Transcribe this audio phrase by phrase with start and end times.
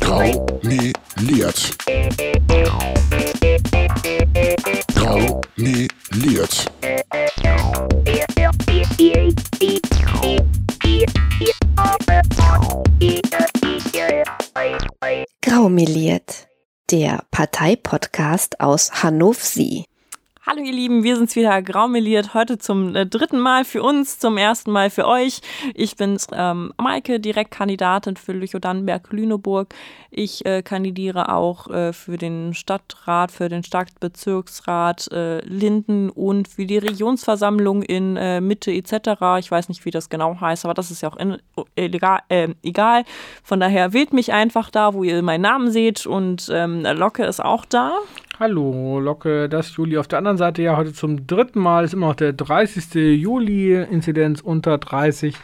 [0.00, 1.78] Graumeliert.
[4.94, 6.72] Graumeliert.
[15.40, 16.48] Graumeliert,
[16.90, 19.89] der Parteipodcast aus Hannover.
[20.50, 24.36] Hallo ihr Lieben, wir sind's wieder, Graumeliert, heute zum äh, dritten Mal für uns, zum
[24.36, 25.42] ersten Mal für euch.
[25.74, 29.72] Ich bin ähm, Maike, Direktkandidatin für Lüchow-Dannenberg-Lüneburg.
[30.10, 36.66] Ich äh, kandidiere auch äh, für den Stadtrat, für den Stadtbezirksrat äh, Linden und für
[36.66, 39.38] die Regionsversammlung in äh, Mitte etc.
[39.38, 41.36] Ich weiß nicht, wie das genau heißt, aber das ist ja auch in,
[41.76, 43.04] illegal, äh, egal.
[43.44, 47.38] Von daher wählt mich einfach da, wo ihr meinen Namen seht und ähm, Locke ist
[47.38, 47.92] auch da.
[48.40, 49.98] Hallo, Locke, das Juli.
[49.98, 53.20] Auf der anderen Seite ja heute zum dritten Mal ist immer noch der 30.
[53.20, 55.36] Juli, Inzidenz unter 30.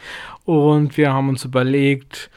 [0.45, 2.31] Und wir haben uns überlegt,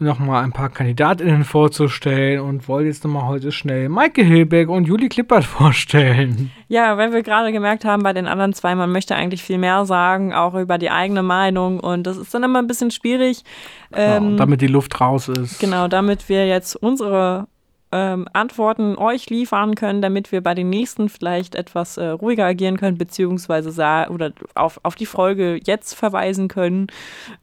[0.00, 5.08] nochmal ein paar KandidatInnen vorzustellen und wollen jetzt nochmal heute schnell Maike Hilbeck und Juli
[5.08, 6.50] Klippert vorstellen.
[6.66, 9.84] Ja, weil wir gerade gemerkt haben bei den anderen zwei, man möchte eigentlich viel mehr
[9.86, 13.44] sagen, auch über die eigene Meinung und das ist dann immer ein bisschen schwierig.
[13.92, 15.60] Genau, ähm, damit die Luft raus ist.
[15.60, 17.46] Genau, damit wir jetzt unsere
[17.92, 22.78] ähm, Antworten euch liefern können, damit wir bei den nächsten vielleicht etwas äh, ruhiger agieren
[22.78, 23.70] können, beziehungsweise
[24.10, 26.86] oder auf, auf die Folge jetzt verweisen können,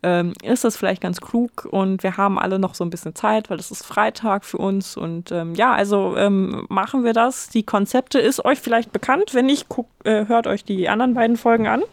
[0.04, 3.50] ähm, ist das vielleicht ganz klug und wir haben alle noch so ein bisschen Zeit,
[3.50, 7.50] weil es ist Freitag für uns und ähm, ja, also ähm, machen wir das.
[7.50, 11.38] Die Konzepte ist euch vielleicht bekannt, wenn nicht, guckt, äh, hört euch die anderen beiden
[11.38, 11.84] Folgen an.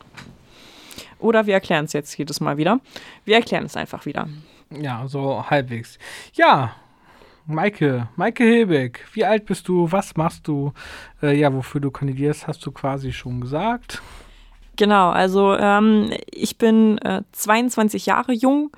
[1.18, 2.80] Oder wir erklären es jetzt jedes Mal wieder.
[3.24, 4.28] Wir erklären es einfach wieder.
[4.70, 5.98] Ja, so halbwegs.
[6.34, 6.72] Ja,
[7.46, 9.90] Maike, Maike Hilbeck, wie alt bist du?
[9.92, 10.72] Was machst du?
[11.22, 14.02] Äh, ja, wofür du kandidierst, hast du quasi schon gesagt.
[14.74, 18.70] Genau, also ähm, ich bin äh, 22 Jahre jung,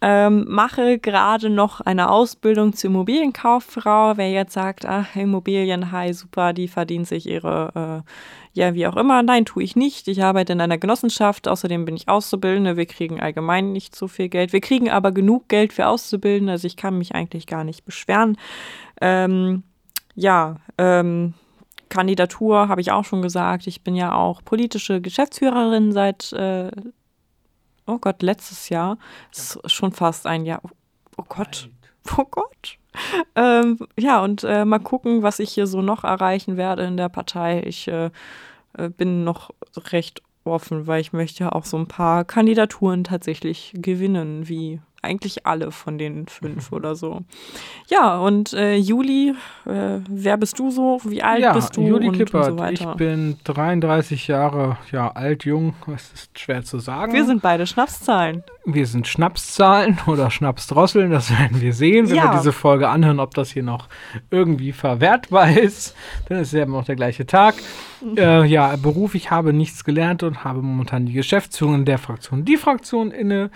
[0.00, 4.16] ähm, mache gerade noch eine Ausbildung zur Immobilienkauffrau.
[4.16, 8.96] Wer jetzt sagt, ach, Immobilien, hi, super, die verdient sich ihre, äh, ja, wie auch
[8.96, 9.22] immer.
[9.22, 10.06] Nein, tue ich nicht.
[10.06, 11.48] Ich arbeite in einer Genossenschaft.
[11.48, 12.76] Außerdem bin ich Auszubildende.
[12.76, 14.52] Wir kriegen allgemein nicht so viel Geld.
[14.52, 16.52] Wir kriegen aber genug Geld für Auszubildende.
[16.52, 18.36] Also ich kann mich eigentlich gar nicht beschweren.
[19.00, 19.64] Ähm,
[20.14, 21.34] ja, ähm,
[21.88, 23.66] Kandidatur habe ich auch schon gesagt.
[23.66, 26.70] Ich bin ja auch politische Geschäftsführerin seit äh,
[27.88, 28.98] oh Gott, letztes Jahr.
[29.32, 30.62] Ist schon fast ein Jahr.
[31.16, 31.68] Oh Gott.
[32.16, 32.78] Oh Gott.
[33.34, 37.08] Ähm, ja, und äh, mal gucken, was ich hier so noch erreichen werde in der
[37.08, 37.62] Partei.
[37.66, 38.10] Ich äh,
[38.76, 43.72] äh bin noch recht offen, weil ich möchte ja auch so ein paar Kandidaturen tatsächlich
[43.74, 47.22] gewinnen, wie eigentlich alle von den fünf oder so.
[47.88, 49.34] Ja, und äh, Juli,
[49.66, 51.00] äh, wer bist du so?
[51.04, 51.82] Wie alt ja, bist du?
[51.82, 57.12] Juli Klippert, so ich bin 33 Jahre, ja, alt, jung, es ist schwer zu sagen.
[57.12, 58.44] Wir sind beide Schnapszahlen.
[58.64, 62.30] Wir sind Schnapszahlen oder Schnapsdrosseln, das werden wir sehen, wenn ja.
[62.30, 63.88] wir diese Folge anhören, ob das hier noch
[64.30, 65.96] irgendwie verwertbar ist.
[66.28, 67.54] Dann ist es ja immer noch der gleiche Tag.
[68.00, 68.18] Mhm.
[68.18, 72.56] Äh, ja, Beruf, ich habe nichts gelernt und habe momentan die Geschäftsführung der Fraktion, die
[72.56, 73.50] Fraktion inne.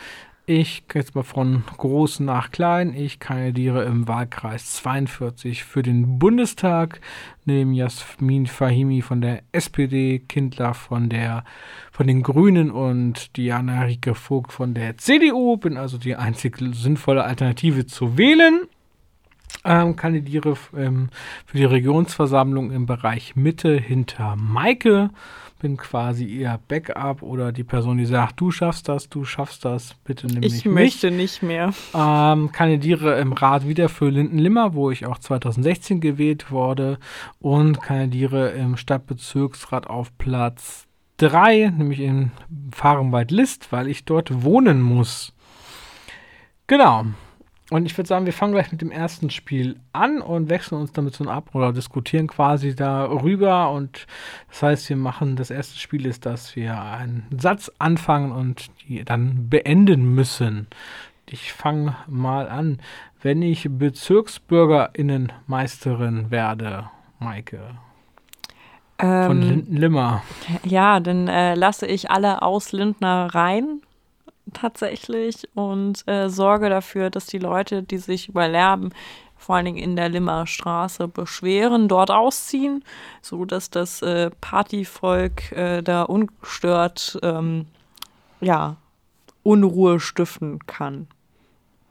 [0.45, 2.95] Ich gehe jetzt mal von groß nach klein.
[2.97, 7.01] Ich kandidiere im Wahlkreis 42 für den Bundestag,
[7.45, 11.45] neben Jasmin Fahimi von der SPD, Kindler von der
[11.93, 15.59] von den Grünen und Diana Rike Vogt von der CDU.
[15.59, 18.63] Bin also die einzige sinnvolle Alternative zu wählen.
[19.65, 21.11] Ähm, kandidiere ähm,
[21.47, 25.11] für die Regionsversammlung im Bereich Mitte hinter Maike
[25.63, 29.95] bin quasi ihr Backup oder die Person, die sagt, du schaffst das, du schaffst das,
[30.05, 30.59] bitte nimm ich mich.
[30.59, 31.73] Ich möchte nicht mehr.
[31.95, 36.99] Ähm, kandidiere im Rat wieder für Linden-Limmer, wo ich auch 2016 gewählt wurde
[37.39, 42.33] und kandidiere im Stadtbezirksrat auf Platz 3, nämlich in
[42.73, 45.33] Fahrenwald-List, weil ich dort wohnen muss.
[46.67, 47.07] Genau.
[47.73, 50.93] Und ich würde sagen, wir fangen gleich mit dem ersten Spiel an und wechseln uns
[50.93, 53.71] damit so ab oder diskutieren quasi darüber.
[53.71, 54.07] Und
[54.49, 59.03] das heißt, wir machen das erste Spiel ist, dass wir einen Satz anfangen und die
[59.07, 60.67] dann beenden müssen.
[61.25, 62.79] Ich fange mal an.
[63.23, 67.79] Wenn ich Bezirksbürgerinnenmeisterin werde, Maike.
[68.99, 70.23] Ähm, von Linden Limmer.
[70.63, 73.81] Ja, dann äh, lasse ich alle Auslindner rein
[74.53, 78.91] tatsächlich und äh, sorge dafür, dass die Leute, die sich über Lärm
[79.37, 82.85] vor allen Dingen in der Limmer Straße beschweren, dort ausziehen,
[83.21, 87.67] so dass das äh, Partyvolk äh, da ungestört ähm,
[88.41, 88.77] ja,
[89.43, 91.09] Unruhe stiften kann.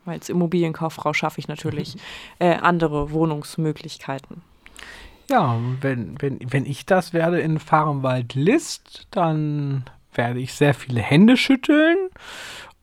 [0.06, 1.98] Als Immobilienkauffrau schaffe ich natürlich
[2.40, 4.42] äh, andere Wohnungsmöglichkeiten.
[5.30, 11.02] Ja, wenn, wenn, wenn ich das werde in Fahrenwald List, dann werde ich sehr viele
[11.02, 11.98] Hände schütteln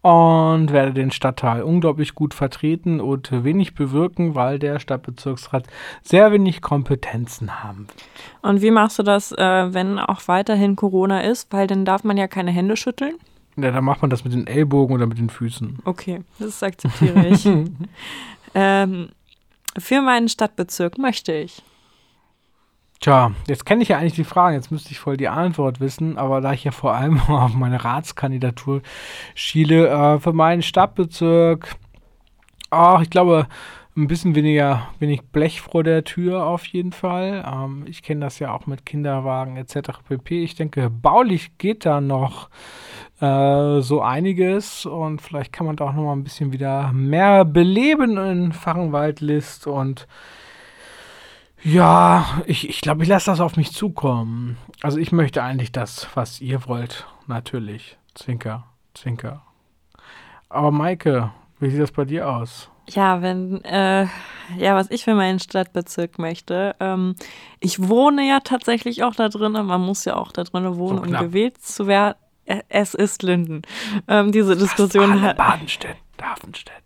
[0.01, 5.67] und werde den Stadtteil unglaublich gut vertreten und wenig bewirken, weil der Stadtbezirksrat
[6.03, 8.05] sehr wenig Kompetenzen haben wird.
[8.43, 11.53] Und wie machst du das, äh, wenn auch weiterhin Corona ist?
[11.53, 13.17] Weil dann darf man ja keine Hände schütteln.
[13.57, 15.81] Ja, dann macht man das mit den Ellbogen oder mit den Füßen.
[15.85, 17.49] Okay, das akzeptiere ich.
[18.55, 19.09] ähm,
[19.77, 21.63] für meinen Stadtbezirk möchte ich.
[23.01, 26.19] Tja, jetzt kenne ich ja eigentlich die Fragen, jetzt müsste ich voll die Antwort wissen,
[26.19, 28.83] aber da ich ja vor allem auf meine Ratskandidatur
[29.35, 31.77] schiele, äh, für meinen Stadtbezirk,
[32.71, 33.47] ach, ich glaube,
[33.97, 37.45] ein bisschen weniger, wenig Blech vor der Tür auf jeden Fall.
[37.47, 39.99] Ähm, ich kenne das ja auch mit Kinderwagen etc.
[40.09, 40.43] pp.
[40.43, 42.49] Ich denke, baulich geht da noch
[43.21, 47.45] äh, so einiges und vielleicht kann man da auch noch mal ein bisschen wieder mehr
[47.45, 50.07] beleben in Fachenwaldlist und
[51.63, 54.57] ja, ich, ich glaube, ich lasse das auf mich zukommen.
[54.83, 57.07] Also ich möchte eigentlich das, was ihr wollt.
[57.27, 57.99] Natürlich.
[58.15, 58.65] Zwinker,
[58.95, 59.43] Zwinker.
[60.49, 62.71] Aber Maike, wie sieht das bei dir aus?
[62.89, 64.07] Ja, wenn, äh,
[64.57, 66.75] ja, was ich für meinen Stadtbezirk möchte.
[66.81, 67.17] Ähm,
[67.61, 69.53] ich wohne ja tatsächlich auch da drin.
[69.53, 72.17] Man muss ja auch da drin wohnen, so um gewählt zu werden.
[72.69, 73.63] Es ist Linden.
[74.09, 75.37] Ähm, diese Diskussion hat.
[75.37, 76.83] Badenstedt, Hafenstedt.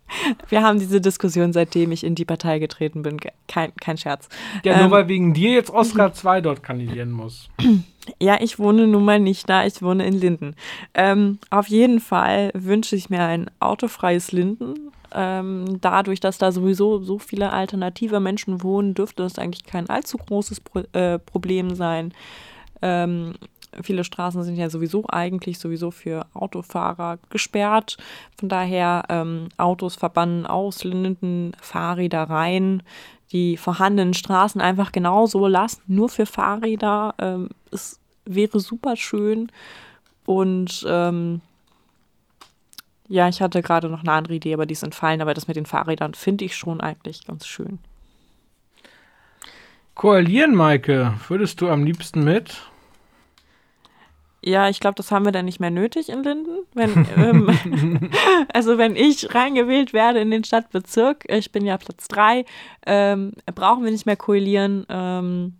[0.49, 3.19] Wir haben diese Diskussion, seitdem ich in die Partei getreten bin.
[3.47, 4.29] Kein, kein Scherz.
[4.63, 7.49] Ja, nur ähm, weil wegen dir jetzt Oscar 2 dort kandidieren muss.
[8.19, 10.57] Ja, ich wohne nun mal nicht da, ich wohne in Linden.
[10.93, 14.91] Ähm, auf jeden Fall wünsche ich mir ein autofreies Linden.
[15.13, 20.17] Ähm, dadurch, dass da sowieso so viele alternative Menschen wohnen, dürfte das eigentlich kein allzu
[20.17, 22.13] großes Pro äh, Problem sein.
[22.81, 23.35] Ähm,
[23.81, 27.97] viele Straßen sind ja sowieso eigentlich sowieso für Autofahrer gesperrt.
[28.37, 32.83] Von daher ähm, Autos verbannen aus, Linden, Fahrräder rein,
[33.31, 37.15] die vorhandenen Straßen einfach genauso lassen, nur für Fahrräder.
[37.19, 39.51] Ähm, es wäre super schön.
[40.25, 41.41] Und ähm,
[43.07, 45.21] ja, ich hatte gerade noch eine andere Idee, aber die ist entfallen.
[45.21, 47.79] Aber das mit den Fahrrädern finde ich schon eigentlich ganz schön.
[49.95, 52.63] Koalieren, Maike, würdest du am liebsten mit?
[54.45, 56.65] Ja, ich glaube, das haben wir dann nicht mehr nötig in Linden.
[56.73, 58.09] Wenn, ähm,
[58.53, 62.45] also wenn ich reingewählt werde in den Stadtbezirk, ich bin ja Platz drei,
[62.85, 64.85] ähm, brauchen wir nicht mehr koalieren.
[64.89, 65.53] Ähm,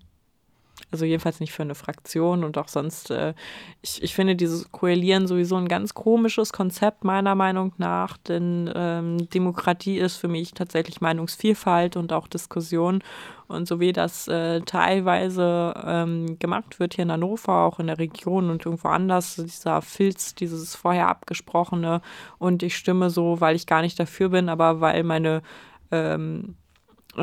[0.94, 3.12] also jedenfalls nicht für eine Fraktion und auch sonst.
[3.12, 3.34] Äh,
[3.81, 9.30] ich, ich finde dieses Koalieren sowieso ein ganz komisches Konzept meiner Meinung nach, denn ähm,
[9.30, 13.04] Demokratie ist für mich tatsächlich Meinungsvielfalt und auch Diskussion.
[13.48, 18.00] Und so wie das äh, teilweise ähm, gemacht wird hier in Hannover, auch in der
[18.00, 22.01] Region und irgendwo anders, dieser Filz, dieses vorher abgesprochene
[22.39, 25.42] und ich stimme so, weil ich gar nicht dafür bin, aber weil meine
[25.92, 26.56] ähm,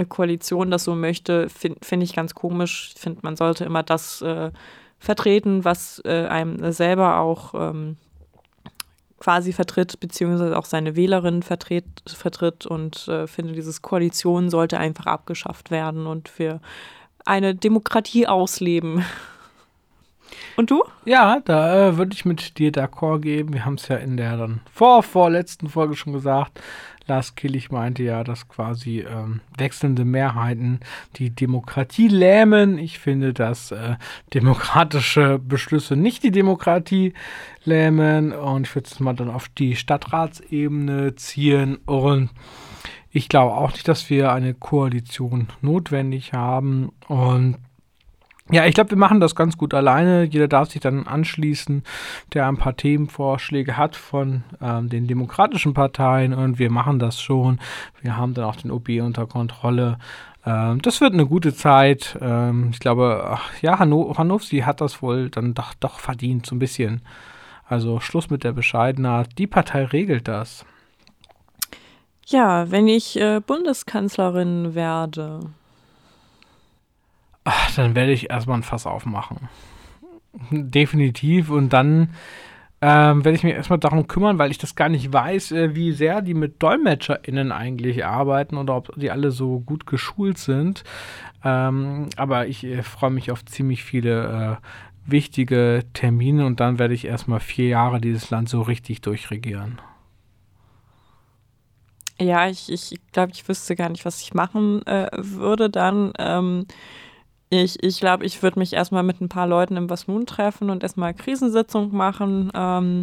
[0.09, 2.93] Koalition das so möchte, finde find ich ganz komisch.
[2.95, 4.51] Ich finde, man sollte immer das äh,
[4.99, 7.97] vertreten, was äh, einem selber auch ähm,
[9.21, 15.07] quasi vertritt, beziehungsweise auch seine Wählerin vertritt, vertritt und äh, finde, dieses Koalition sollte einfach
[15.07, 16.61] abgeschafft werden und für
[17.25, 19.05] eine Demokratie ausleben.
[20.57, 20.85] Und du?
[21.05, 23.53] Ja, da äh, würde ich mit dir d'accord geben.
[23.53, 26.61] Wir haben es ja in der dann vor, vorletzten Folge schon gesagt.
[27.11, 30.79] Lars Killig meinte ja, dass quasi ähm, wechselnde Mehrheiten
[31.17, 32.79] die Demokratie lähmen.
[32.79, 33.97] Ich finde, dass äh,
[34.33, 37.13] demokratische Beschlüsse nicht die Demokratie
[37.65, 38.33] lähmen.
[38.33, 41.79] Und ich würde es mal dann auf die Stadtratsebene ziehen.
[41.85, 42.31] Und
[43.11, 46.93] ich glaube auch nicht, dass wir eine Koalition notwendig haben.
[47.09, 47.57] Und
[48.53, 50.25] ja, ich glaube, wir machen das ganz gut alleine.
[50.25, 51.83] Jeder darf sich dann anschließen,
[52.33, 57.59] der ein paar Themenvorschläge hat von ähm, den demokratischen Parteien und wir machen das schon.
[58.01, 59.99] Wir haben dann auch den OB unter Kontrolle.
[60.45, 62.19] Ähm, das wird eine gute Zeit.
[62.21, 66.55] Ähm, ich glaube, ach, ja, Hanno Hannovsi hat das wohl dann doch, doch verdient, so
[66.55, 67.03] ein bisschen.
[67.67, 69.39] Also Schluss mit der Bescheidenheit.
[69.39, 70.65] Die Partei regelt das.
[72.27, 75.41] Ja, wenn ich äh, Bundeskanzlerin werde,
[77.45, 79.49] Ach, dann werde ich erstmal ein Fass aufmachen.
[80.51, 81.51] Definitiv.
[81.51, 82.11] Und dann
[82.83, 85.93] ähm, werde ich mich erstmal darum kümmern, weil ich das gar nicht weiß, äh, wie
[85.93, 90.85] sehr die mit DolmetscherInnen eigentlich arbeiten oder ob die alle so gut geschult sind.
[91.45, 96.95] Ähm, aber ich äh, freue mich auf ziemlich viele äh, wichtige Termine und dann werde
[96.95, 99.81] ich erstmal vier Jahre dieses Land so richtig durchregieren.
[102.19, 106.13] Ja, ich, ich glaube, ich wüsste gar nicht, was ich machen äh, würde dann.
[106.19, 106.67] Ähm,
[107.51, 110.71] ich, ich glaube, ich würde mich erstmal mit ein paar Leuten im Was Nun treffen
[110.71, 112.51] und erstmal Krisensitzung machen.
[112.55, 113.03] Ähm,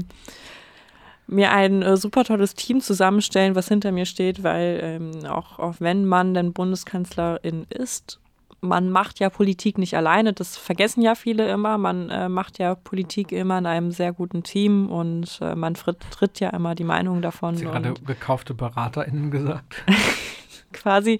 [1.27, 5.75] mir ein äh, super tolles Team zusammenstellen, was hinter mir steht, weil ähm, auch, auch
[5.79, 8.21] wenn man dann Bundeskanzlerin ist,
[8.61, 11.77] man macht ja Politik nicht alleine, das vergessen ja viele immer.
[11.77, 16.39] Man äh, macht ja Politik immer in einem sehr guten Team und äh, man tritt
[16.39, 17.55] ja immer die Meinung davon.
[17.55, 19.83] Sie gerade gekaufte BeraterInnen gesagt.
[20.81, 21.19] quasi.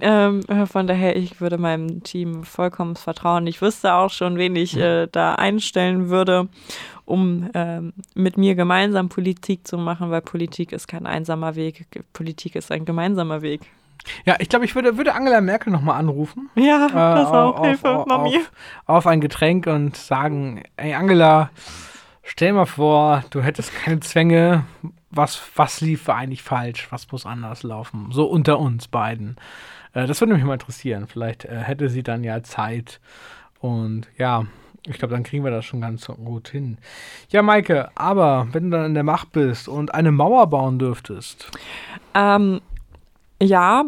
[0.00, 3.46] ähm, von daher, ich würde meinem Team vollkommen vertrauen.
[3.46, 6.48] Ich wüsste auch schon, wen ich äh, da einstellen würde,
[7.04, 7.80] um äh,
[8.14, 11.86] mit mir gemeinsam Politik zu machen, weil Politik ist kein einsamer Weg.
[12.12, 13.60] Politik ist ein gemeinsamer Weg.
[14.24, 16.50] Ja, ich glaube, ich würde, würde Angela Merkel nochmal anrufen.
[16.56, 17.58] Ja, äh, das auch.
[17.58, 18.36] Auf, Hilfe, auf, Mami.
[18.36, 18.50] Auf,
[18.86, 21.50] auf ein Getränk und sagen, ey Angela,
[22.22, 24.64] stell mal vor, du hättest keine Zwänge.
[25.14, 26.88] Was, was lief eigentlich falsch?
[26.90, 28.08] Was muss anders laufen?
[28.10, 29.36] So unter uns beiden.
[29.92, 31.06] Äh, das würde mich mal interessieren.
[31.06, 33.00] Vielleicht äh, hätte sie dann ja Zeit.
[33.60, 34.46] Und ja,
[34.86, 36.78] ich glaube, dann kriegen wir das schon ganz gut hin.
[37.30, 41.50] Ja, Maike, aber wenn du dann in der Macht bist und eine Mauer bauen dürftest.
[42.14, 42.60] Ähm,
[43.40, 43.84] ja,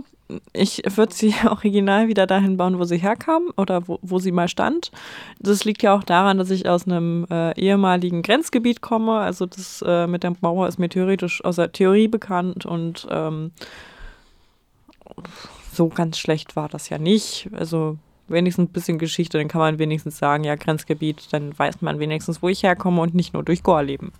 [0.52, 4.49] ich würde sie original wieder dahin bauen, wo sie herkam oder wo, wo sie mal
[4.49, 4.90] stand.
[5.38, 9.18] Das liegt ja auch daran, dass ich aus einem äh, ehemaligen Grenzgebiet komme.
[9.18, 13.52] Also das äh, mit der Mauer ist mir theoretisch aus der Theorie bekannt und ähm,
[15.73, 17.49] so ganz schlecht war das ja nicht.
[17.52, 21.99] Also wenigstens ein bisschen Geschichte, dann kann man wenigstens sagen, ja, Grenzgebiet, dann weiß man
[21.99, 24.12] wenigstens, wo ich herkomme und nicht nur durch Goa leben.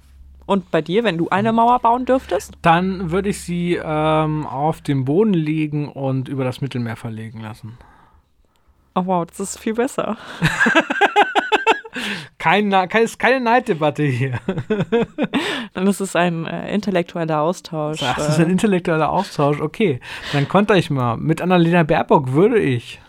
[0.47, 2.55] Und bei dir, wenn du eine Mauer bauen dürftest?
[2.63, 7.77] Dann würde ich sie ähm, auf den Boden legen und über das Mittelmeer verlegen lassen.
[8.95, 10.17] Oh wow, das ist viel besser.
[12.39, 14.39] Kein, keine, keine Neiddebatte hier.
[15.73, 18.01] Dann ist es ein äh, intellektueller Austausch.
[18.01, 20.01] Das ist ein intellektueller Austausch, okay.
[20.33, 21.17] Dann konnte ich mal.
[21.17, 23.01] Mit Annalena Baerbock würde ich.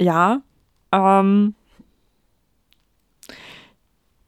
[0.00, 0.42] Ja.
[0.92, 1.54] Ähm,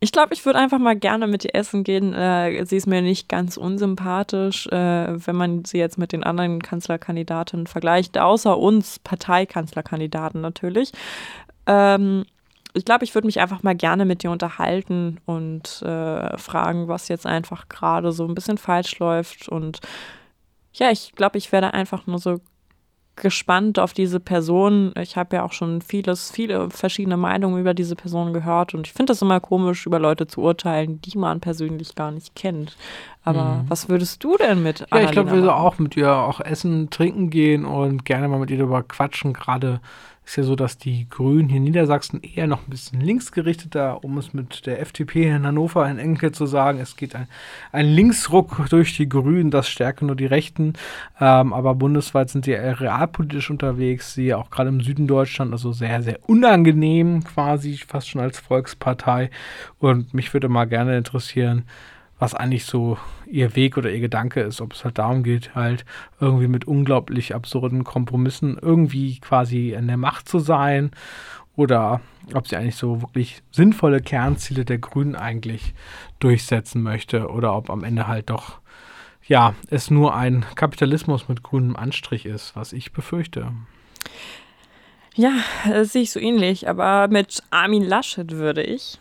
[0.00, 2.14] ich glaube, ich würde einfach mal gerne mit ihr essen gehen.
[2.14, 6.62] Äh, sie ist mir nicht ganz unsympathisch, äh, wenn man sie jetzt mit den anderen
[6.62, 10.92] Kanzlerkandidaten vergleicht, außer uns Parteikanzlerkandidaten natürlich.
[11.66, 12.24] Ähm,
[12.74, 17.08] ich glaube, ich würde mich einfach mal gerne mit dir unterhalten und äh, fragen, was
[17.08, 19.48] jetzt einfach gerade so ein bisschen falsch läuft.
[19.48, 19.80] Und
[20.74, 22.40] ja, ich glaube, ich werde einfach nur so
[23.18, 24.92] gespannt auf diese Person.
[25.00, 28.92] Ich habe ja auch schon vieles, viele verschiedene Meinungen über diese Person gehört und ich
[28.92, 32.76] finde das immer komisch, über Leute zu urteilen, die man persönlich gar nicht kennt.
[33.25, 33.64] Aber mhm.
[33.70, 36.90] was würdest du denn mit Ja, ich glaube, wir würden auch mit ihr auch essen,
[36.90, 39.80] trinken gehen und gerne mal mit ihr darüber quatschen, gerade
[40.28, 44.18] ist ja so, dass die Grünen hier in Niedersachsen eher noch ein bisschen linksgerichteter, um
[44.18, 47.28] es mit der FDP in Hannover in Enkel zu sagen, es geht ein,
[47.73, 50.75] ein Linksruck durch die Grünen, das stärken nur die Rechten.
[51.18, 55.73] Ähm, aber bundesweit sind sie eher realpolitisch unterwegs, sie auch gerade im Süden Deutschland, also
[55.73, 59.30] sehr, sehr unangenehm quasi, fast schon als Volkspartei.
[59.78, 61.64] Und mich würde mal gerne interessieren,
[62.18, 65.84] was eigentlich so ihr Weg oder ihr Gedanke ist, ob es halt darum geht, halt
[66.20, 70.90] irgendwie mit unglaublich absurden Kompromissen irgendwie quasi in der Macht zu sein
[71.56, 72.00] oder
[72.34, 75.75] ob sie eigentlich so wirklich sinnvolle Kernziele der Grünen eigentlich
[76.18, 78.60] durchsetzen möchte oder ob am Ende halt doch
[79.26, 83.52] ja, es nur ein Kapitalismus mit grünem Anstrich ist, was ich befürchte.
[85.14, 85.32] Ja,
[85.68, 88.98] das sehe ich so ähnlich, aber mit Armin Laschet würde ich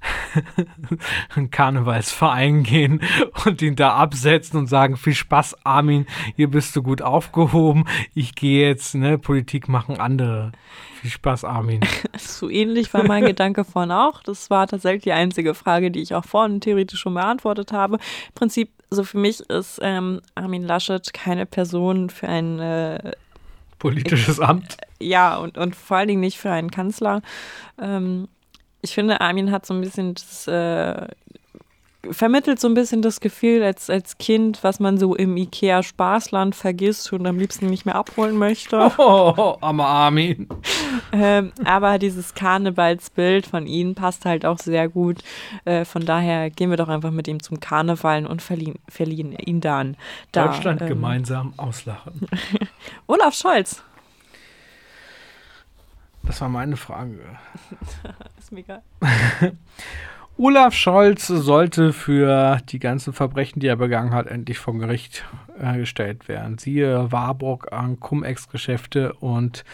[1.36, 3.00] einen Karnevalsverein gehen
[3.44, 7.84] und ihn da absetzen und sagen, viel Spaß, Armin, hier bist du gut aufgehoben.
[8.14, 10.52] Ich gehe jetzt, ne, Politik machen andere.
[11.00, 11.80] Viel Spaß, Armin.
[12.18, 14.22] so ähnlich war mein Gedanke vorhin auch.
[14.22, 17.96] Das war tatsächlich die einzige Frage, die ich auch vorhin theoretisch schon beantwortet habe.
[17.96, 23.12] Im Prinzip, so für mich ist ähm, Armin Laschet keine Person für ein äh,
[23.78, 24.76] politisches Amt.
[25.00, 27.22] Ja, und, und vor allen Dingen nicht für einen Kanzler.
[27.80, 28.28] Ähm,
[28.82, 31.08] ich finde, Armin hat so ein bisschen das, äh,
[32.10, 37.12] vermittelt so ein bisschen das Gefühl als, als Kind, was man so im Ikea-Spaßland vergisst
[37.12, 38.90] und am liebsten nicht mehr abholen möchte.
[39.00, 40.48] Oh, armer Armin.
[41.12, 45.18] ähm, aber dieses Karnevalsbild von ihm passt halt auch sehr gut.
[45.64, 49.60] Äh, von daher gehen wir doch einfach mit ihm zum Karneval und verliehen, verliehen ihn
[49.60, 49.96] dann.
[50.32, 52.26] Da, Deutschland ähm, gemeinsam auslachen.
[53.06, 53.82] Olaf Scholz.
[56.24, 57.18] Das war meine Frage.
[58.38, 58.82] ist mir egal.
[60.36, 65.24] Olaf Scholz sollte für die ganzen Verbrechen, die er begangen hat, endlich vor Gericht
[65.58, 66.56] äh, gestellt werden.
[66.56, 69.64] Siehe Warburg an Cum-Ex-Geschäfte und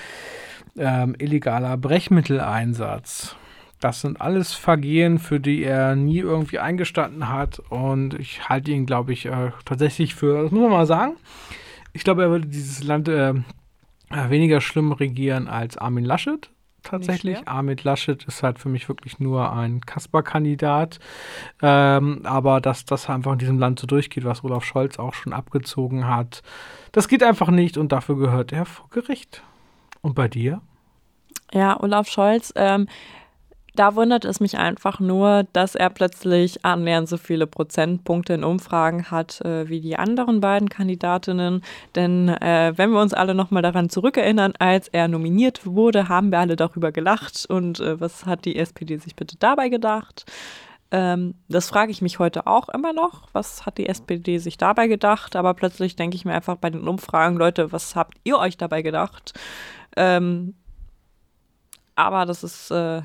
[0.76, 3.36] ähm, illegaler Brechmitteleinsatz.
[3.80, 7.60] Das sind alles Vergehen, für die er nie irgendwie eingestanden hat.
[7.68, 11.16] Und ich halte ihn, glaube ich, äh, tatsächlich für, das muss man mal sagen,
[11.92, 13.34] ich glaube, er würde dieses Land äh,
[14.10, 16.50] weniger schlimm regieren als Armin Laschet
[16.86, 17.46] tatsächlich.
[17.46, 20.98] Armin Laschet ist halt für mich wirklich nur ein Kasper-Kandidat.
[21.62, 25.32] Ähm, aber dass das einfach in diesem Land so durchgeht, was Olaf Scholz auch schon
[25.32, 26.42] abgezogen hat,
[26.92, 29.42] das geht einfach nicht und dafür gehört er vor Gericht.
[30.00, 30.60] Und bei dir?
[31.52, 32.86] Ja, Olaf Scholz, ähm,
[33.78, 39.10] da wundert es mich einfach nur, dass er plötzlich annähernd so viele Prozentpunkte in Umfragen
[39.10, 41.62] hat äh, wie die anderen beiden Kandidatinnen.
[41.94, 46.38] Denn äh, wenn wir uns alle nochmal daran zurückerinnern, als er nominiert wurde, haben wir
[46.38, 47.46] alle darüber gelacht.
[47.48, 50.24] Und äh, was hat die SPD sich bitte dabei gedacht?
[50.90, 53.28] Ähm, das frage ich mich heute auch immer noch.
[53.32, 55.36] Was hat die SPD sich dabei gedacht?
[55.36, 58.82] Aber plötzlich denke ich mir einfach bei den Umfragen, Leute, was habt ihr euch dabei
[58.82, 59.34] gedacht?
[59.96, 60.54] Ähm,
[61.96, 63.02] aber das ist äh,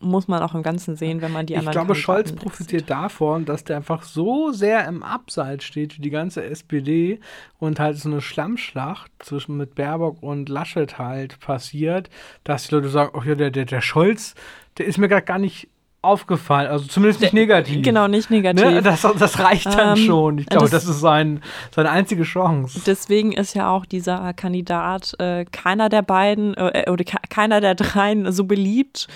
[0.00, 1.72] muss man auch im Ganzen sehen, wenn man die anderen.
[1.72, 6.10] Ich glaube, Scholz profitiert davon, dass der einfach so sehr im Abseits steht wie die
[6.10, 7.20] ganze SPD
[7.58, 12.08] und halt so eine Schlammschlacht zwischen mit Baerbock und Laschet halt passiert,
[12.44, 14.34] dass die Leute sagen, oh ja, der, der, der Scholz,
[14.78, 15.68] der ist mir gerade gar nicht
[16.04, 17.82] aufgefallen, also zumindest nicht negativ.
[17.82, 18.64] Genau, nicht negativ.
[18.64, 18.82] Ne?
[18.82, 20.38] Das, das, reicht dann ähm, schon.
[20.38, 21.42] Ich glaube, das, das, ist sein,
[21.74, 22.82] seine einzige Chance.
[22.86, 28.30] Deswegen ist ja auch dieser Kandidat äh, keiner der beiden äh, oder keiner der dreien
[28.30, 29.08] so beliebt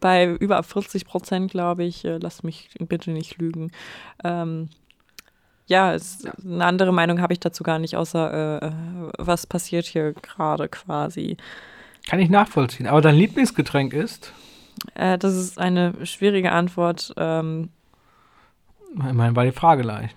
[0.00, 2.04] bei über 40 Prozent, glaube ich.
[2.04, 3.70] Äh, lass mich bitte nicht lügen.
[4.24, 4.68] Ähm,
[5.66, 8.70] ja, es, eine andere Meinung habe ich dazu gar nicht, außer äh,
[9.18, 11.36] was passiert hier gerade quasi.
[12.08, 12.86] Kann ich nachvollziehen.
[12.86, 14.32] Aber dein Lieblingsgetränk ist?
[14.94, 17.12] Äh, das ist eine schwierige Antwort.
[17.16, 17.70] Ähm,
[18.94, 20.16] Immerhin war die Frage leicht.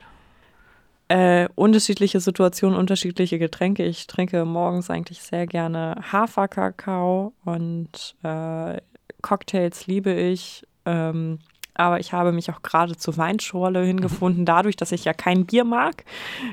[1.08, 3.84] Äh, unterschiedliche Situationen, unterschiedliche Getränke.
[3.84, 8.78] Ich trinke morgens eigentlich sehr gerne Haferkakao und äh,
[9.22, 10.66] Cocktails liebe ich.
[10.86, 11.40] Ähm,
[11.74, 15.64] aber ich habe mich auch gerade zur Weinschorle hingefunden, dadurch, dass ich ja kein Bier
[15.64, 16.04] mag.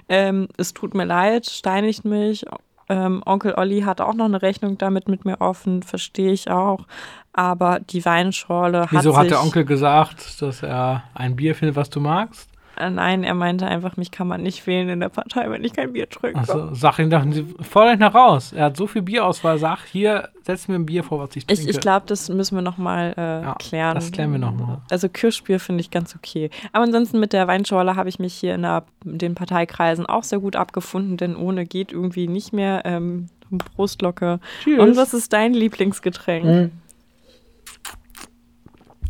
[0.09, 2.45] Ähm, es tut mir leid, steinigt mich.
[2.89, 6.87] Ähm, Onkel Olli hat auch noch eine Rechnung damit mit mir offen, verstehe ich auch.
[7.33, 8.93] Aber die Weinschorle hat.
[8.93, 12.49] Wieso hat der Onkel gesagt, dass er ein Bier findet, was du magst?
[12.77, 15.73] Äh, nein, er meinte einfach, mich kann man nicht wählen in der Partei, wenn ich
[15.73, 16.39] kein Bier trinke.
[16.39, 17.25] Also, sag ihm doch,
[17.61, 18.53] fordert nach raus.
[18.53, 21.63] Er hat so viel Bierauswahl, sag, hier, setz mir ein Bier vor, was ich trinke.
[21.63, 23.95] Ich, ich glaube, das müssen wir nochmal äh, ja, klären.
[23.95, 24.79] Das klären wir nochmal.
[24.91, 26.51] Also Kirschbier finde ich ganz okay.
[26.73, 30.25] Aber ansonsten mit der Weinschorle habe ich mich hier in, der, in, den Parteikreisen auch
[30.25, 32.83] sehr gut abgefunden, denn ohne geht irgendwie nicht mehr.
[32.85, 34.41] Ähm, Brustlocke.
[34.65, 34.81] Tschüss.
[34.81, 36.45] Und was ist dein Lieblingsgetränk?
[36.45, 36.73] Mhm.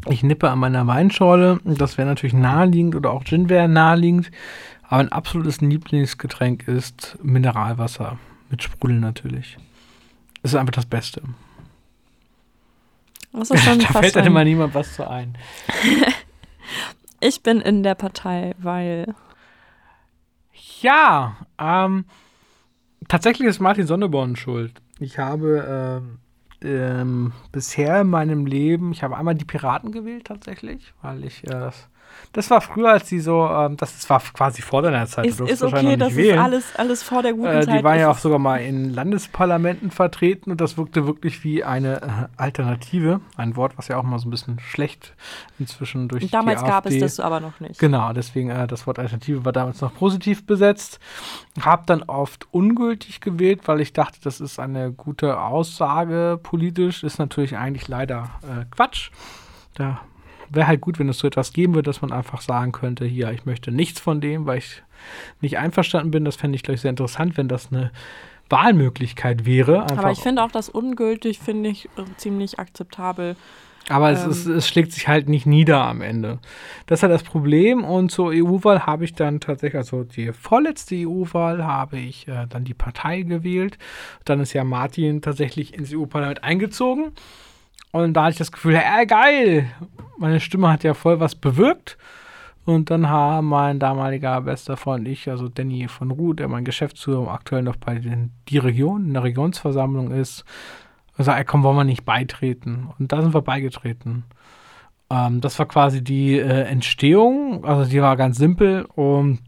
[0.09, 1.61] Ich nippe an meiner Weinschorle.
[1.64, 4.31] Das wäre natürlich naheliegend oder auch Gin wäre naheliegend.
[4.83, 8.19] Aber ein absolutes Lieblingsgetränk ist Mineralwasser.
[8.49, 9.59] Mit Sprudel natürlich.
[10.42, 11.23] Das ist einfach das Beste.
[13.33, 15.37] Das da fällt dann immer niemand was zu ein.
[17.21, 19.14] ich bin in der Partei, weil.
[20.81, 22.05] Ja, ähm,
[23.09, 24.81] tatsächlich ist Martin Sonneborn schuld.
[25.01, 26.19] Ich habe ähm,
[26.62, 31.71] ähm, bisher in meinem Leben, ich habe einmal die Piraten gewählt tatsächlich, weil ich äh,
[32.33, 35.26] das war früher, als die so, ähm, das war quasi vor deiner Zeit.
[35.26, 36.37] Ist, ist okay, das wählen.
[36.37, 37.79] ist alles, alles vor der guten äh, Zeit.
[37.79, 42.02] Die waren ja auch sogar mal in Landesparlamenten vertreten und das wirkte wirklich wie eine
[42.02, 43.20] äh, Alternative.
[43.37, 45.14] Ein Wort, was ja auch mal so ein bisschen schlecht
[45.59, 47.79] inzwischen durch Damals die gab es das aber noch nicht.
[47.79, 51.00] Genau, deswegen äh, das Wort Alternative war damals noch positiv besetzt.
[51.61, 57.02] Hab dann oft ungültig gewählt, weil ich dachte, das ist eine gute Aussage politisch.
[57.02, 59.11] Ist natürlich eigentlich leider äh, Quatsch.
[59.74, 60.00] Da
[60.51, 63.31] wäre halt gut, wenn es so etwas geben würde, dass man einfach sagen könnte, hier,
[63.33, 64.83] ich möchte nichts von dem, weil ich
[65.41, 66.25] nicht einverstanden bin.
[66.25, 67.91] Das fände ich, glaube ich, sehr interessant, wenn das eine
[68.49, 69.83] Wahlmöglichkeit wäre.
[69.83, 73.37] Einfach Aber ich finde auch das ungültig, finde ich äh, ziemlich akzeptabel.
[73.89, 76.39] Aber ähm, es, ist, es, schlägt sich halt nicht nieder am Ende.
[76.87, 77.85] Das ist halt das Problem.
[77.85, 82.65] Und zur EU-Wahl habe ich dann tatsächlich, also die vorletzte EU-Wahl habe ich äh, dann
[82.65, 83.79] die Partei gewählt.
[84.25, 87.13] Dann ist ja Martin tatsächlich ins EU-Parlament eingezogen.
[87.93, 89.71] Und da hatte ich das Gefühl, ey, geil,
[90.19, 91.97] meine Stimme hat ja voll was bewirkt.
[92.65, 97.29] Und dann haben mein damaliger bester Freund ich, also Danny von Ruh, der mein Geschäftsführer
[97.29, 100.45] aktuell noch bei den, die Region, in der Regionsversammlung ist,
[101.17, 102.89] gesagt, ey, komm, wollen wir nicht beitreten?
[102.99, 104.25] Und da sind wir beigetreten.
[105.11, 109.41] Ähm, das war quasi die äh, Entstehung, also die war ganz simpel und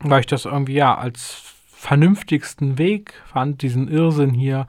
[0.00, 4.66] weil ich das irgendwie ja als vernünftigsten Weg fand, diesen Irrsinn hier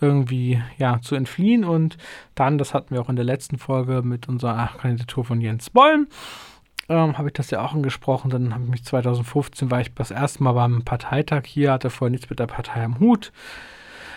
[0.00, 1.64] irgendwie ja, zu entfliehen.
[1.64, 1.96] Und
[2.34, 6.08] dann, das hatten wir auch in der letzten Folge mit unserer Kandidatur von Jens Bollm,
[6.88, 8.30] ähm, habe ich das ja auch angesprochen.
[8.30, 12.10] Dann habe ich mich 2015, war ich das erste Mal beim Parteitag hier, hatte vorher
[12.10, 13.32] nichts mit der Partei am Hut.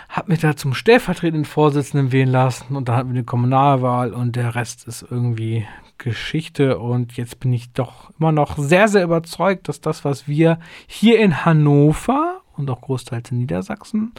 [0.09, 4.37] Habe mich da zum stellvertretenden Vorsitzenden wählen lassen und dann hatten wir eine Kommunalwahl und
[4.37, 6.79] der Rest ist irgendwie Geschichte.
[6.79, 11.19] Und jetzt bin ich doch immer noch sehr, sehr überzeugt, dass das, was wir hier
[11.19, 14.13] in Hannover und auch großteils in Niedersachsen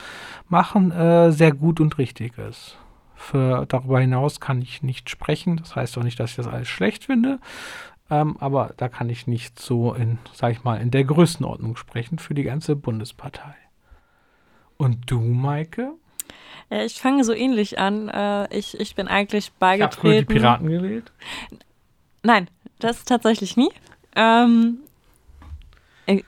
[0.49, 2.77] machen, äh, sehr gut und richtig ist.
[3.15, 5.57] Für, darüber hinaus kann ich nicht sprechen.
[5.57, 7.41] Das heißt auch nicht, dass ich das alles schlecht finde.
[8.11, 12.19] Ähm, aber da kann ich nicht so in, sag ich mal, in der Größenordnung sprechen
[12.19, 13.55] für die ganze Bundespartei.
[14.77, 15.93] Und du, Maike?
[16.71, 18.09] Ja, ich fange so ähnlich an.
[18.09, 20.07] Äh, ich, ich bin eigentlich beigetreten.
[20.07, 21.13] Ich habe die Piraten gewählt?
[22.23, 22.49] Nein,
[22.79, 23.71] das tatsächlich nie.
[24.15, 24.79] Ähm,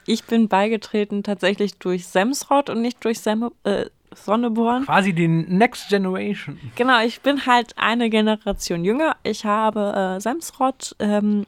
[0.05, 4.85] ich bin beigetreten tatsächlich durch Semsrott und nicht durch Sem äh, Sonneborn.
[4.85, 6.59] Quasi die Next Generation.
[6.75, 9.15] Genau, ich bin halt eine Generation jünger.
[9.23, 11.45] Ich habe äh, Semsrott ähm,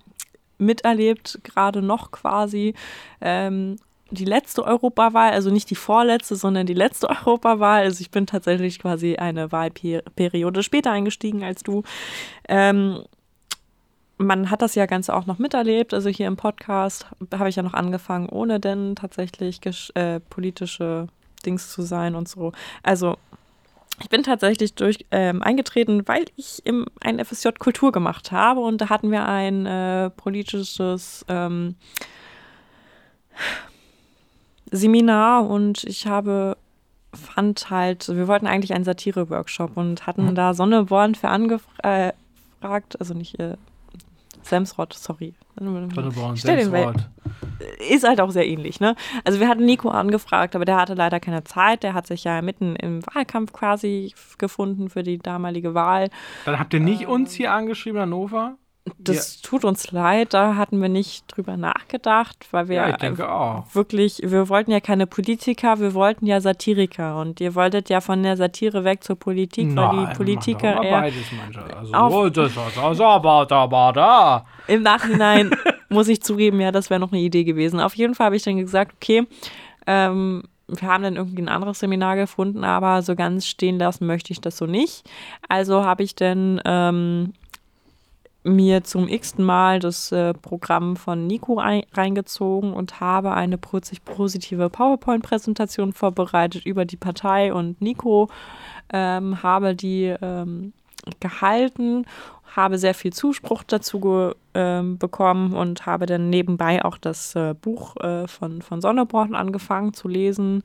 [0.57, 2.73] miterlebt, gerade noch quasi.
[3.21, 3.77] Ähm,
[4.11, 7.83] die letzte Europawahl, also nicht die vorletzte, sondern die letzte Europawahl.
[7.83, 11.83] Also ich bin tatsächlich quasi eine Wahlperiode später eingestiegen als du.
[12.47, 13.03] Ähm,
[14.23, 15.93] man hat das ja Ganze auch noch miterlebt.
[15.93, 19.59] Also hier im Podcast habe ich ja noch angefangen, ohne denn tatsächlich
[19.95, 21.07] äh, politische
[21.45, 22.51] Dings zu sein und so.
[22.81, 23.17] Also
[24.01, 28.81] ich bin tatsächlich durch ähm, eingetreten, weil ich im, ein FSJ Kultur gemacht habe und
[28.81, 31.75] da hatten wir ein äh, politisches ähm,
[34.71, 36.57] Seminar und ich habe
[37.13, 43.13] fand halt, wir wollten eigentlich einen Satire-Workshop und hatten da Sonneborn für angefragt, äh, also
[43.13, 43.55] nicht äh,
[44.43, 45.33] Samsrod, sorry.
[45.57, 47.09] Sonneborn, Samsrod.
[47.89, 48.95] Ist halt auch sehr ähnlich, ne?
[49.23, 51.83] Also wir hatten Nico angefragt, aber der hatte leider keine Zeit.
[51.83, 56.09] Der hat sich ja mitten im Wahlkampf quasi gefunden für die damalige Wahl.
[56.45, 58.57] Dann habt ihr nicht ähm, uns hier angeschrieben, Hannover?
[58.97, 59.49] Das ja.
[59.49, 64.71] tut uns leid, da hatten wir nicht drüber nachgedacht, weil wir ja, wirklich, wir wollten
[64.71, 69.01] ja keine Politiker, wir wollten ja Satiriker und ihr wolltet ja von der Satire weg
[69.01, 71.23] zur Politik, Nein, weil die Politiker eher beides,
[71.77, 74.45] also, auf, oh, das, das, aber, aber da.
[74.67, 75.51] Im Nachhinein
[75.89, 77.79] muss ich zugeben, ja, das wäre noch eine Idee gewesen.
[77.79, 79.25] Auf jeden Fall habe ich dann gesagt, okay,
[79.87, 84.33] ähm, wir haben dann irgendwie ein anderes Seminar gefunden, aber so ganz stehen lassen möchte
[84.33, 85.09] ich das so nicht.
[85.47, 87.33] Also habe ich dann ähm,
[88.43, 94.69] mir zum x-ten Mal das äh, Programm von Nico ein, reingezogen und habe eine positive
[94.69, 98.29] PowerPoint-Präsentation vorbereitet über die Partei und Nico,
[98.91, 100.73] ähm, habe die ähm,
[101.19, 102.05] gehalten,
[102.55, 107.97] habe sehr viel Zuspruch dazu ähm, bekommen und habe dann nebenbei auch das äh, Buch
[107.97, 110.63] äh, von, von Sonneborn angefangen zu lesen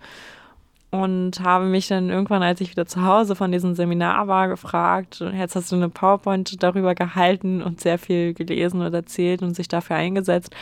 [0.90, 5.22] und habe mich dann irgendwann, als ich wieder zu Hause von diesem Seminar war, gefragt,
[5.34, 9.68] jetzt hast du eine PowerPoint darüber gehalten und sehr viel gelesen und erzählt und sich
[9.68, 10.54] dafür eingesetzt.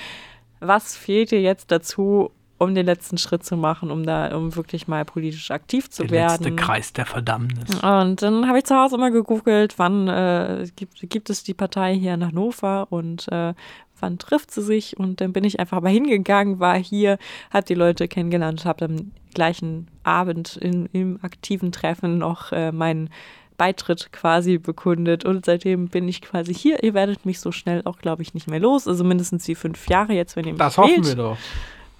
[0.60, 4.88] Was fehlt dir jetzt dazu, um den letzten Schritt zu machen, um da, um wirklich
[4.88, 6.42] mal politisch aktiv zu der werden.
[6.42, 7.82] Der letzte Kreis der Verdammnis.
[7.82, 11.94] Und dann habe ich zu Hause immer gegoogelt, wann äh, gibt, gibt es die Partei
[11.94, 13.52] hier in Hannover und äh,
[14.00, 17.18] wann trifft sie sich und dann bin ich einfach mal hingegangen, war hier,
[17.50, 23.10] habe die Leute kennengelernt, habe am gleichen Abend in, im aktiven Treffen noch äh, meinen
[23.58, 26.82] Beitritt quasi bekundet und seitdem bin ich quasi hier.
[26.82, 29.88] Ihr werdet mich so schnell auch, glaube ich, nicht mehr los, also mindestens die fünf
[29.88, 31.06] Jahre jetzt, wenn ihr mich Das hoffen wählt.
[31.06, 31.38] wir doch.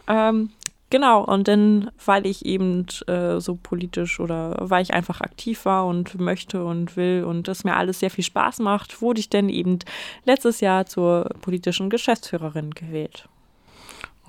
[0.09, 0.51] Ähm,
[0.89, 5.85] Genau, und dann, weil ich eben äh, so politisch oder weil ich einfach aktiv war
[5.87, 9.49] und möchte und will und es mir alles sehr viel Spaß macht, wurde ich dann
[9.49, 9.81] eben
[10.25, 13.29] letztes Jahr zur politischen Geschäftsführerin gewählt.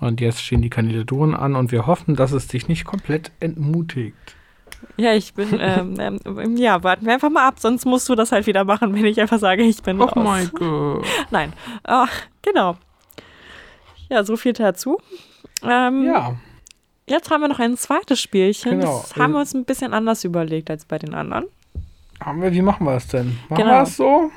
[0.00, 4.36] Und jetzt stehen die Kandidaturen an und wir hoffen, dass es dich nicht komplett entmutigt.
[4.96, 8.32] Ja, ich bin, ähm, ähm, ja, warten wir einfach mal ab, sonst musst du das
[8.32, 10.12] halt wieder machen, wenn ich einfach sage, ich bin oh raus.
[10.16, 11.06] Oh mein Gott.
[11.30, 11.52] Nein,
[11.84, 12.10] Ach,
[12.42, 12.76] genau.
[14.08, 14.98] Ja, so viel dazu.
[15.62, 16.36] Ähm, ja.
[17.08, 18.80] Jetzt haben wir noch ein zweites Spielchen.
[18.80, 19.00] Genau.
[19.00, 21.46] Das haben wir uns ein bisschen anders überlegt als bei den anderen.
[22.20, 23.38] Haben wir, wie machen wir es denn?
[23.48, 23.78] Machen genau.
[23.78, 24.30] wir es so?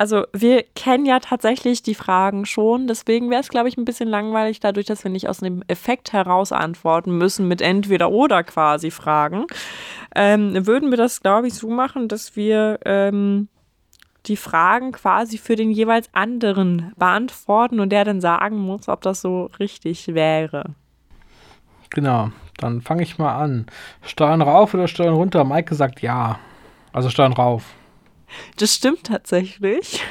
[0.00, 4.08] Also wir kennen ja tatsächlich die Fragen schon, deswegen wäre es, glaube ich, ein bisschen
[4.08, 8.92] langweilig, dadurch, dass wir nicht aus dem Effekt heraus antworten müssen mit entweder oder quasi
[8.92, 9.46] Fragen.
[10.14, 13.48] Ähm, würden wir das, glaube ich, so machen, dass wir ähm,
[14.26, 19.20] die Fragen quasi für den jeweils anderen beantworten und der dann sagen muss, ob das
[19.20, 20.74] so richtig wäre.
[21.90, 23.66] Genau, dann fange ich mal an.
[24.02, 25.44] Steuern rauf oder Steuern runter?
[25.44, 26.38] Maike sagt ja.
[26.92, 27.74] Also Steuern rauf.
[28.56, 30.02] Das stimmt tatsächlich.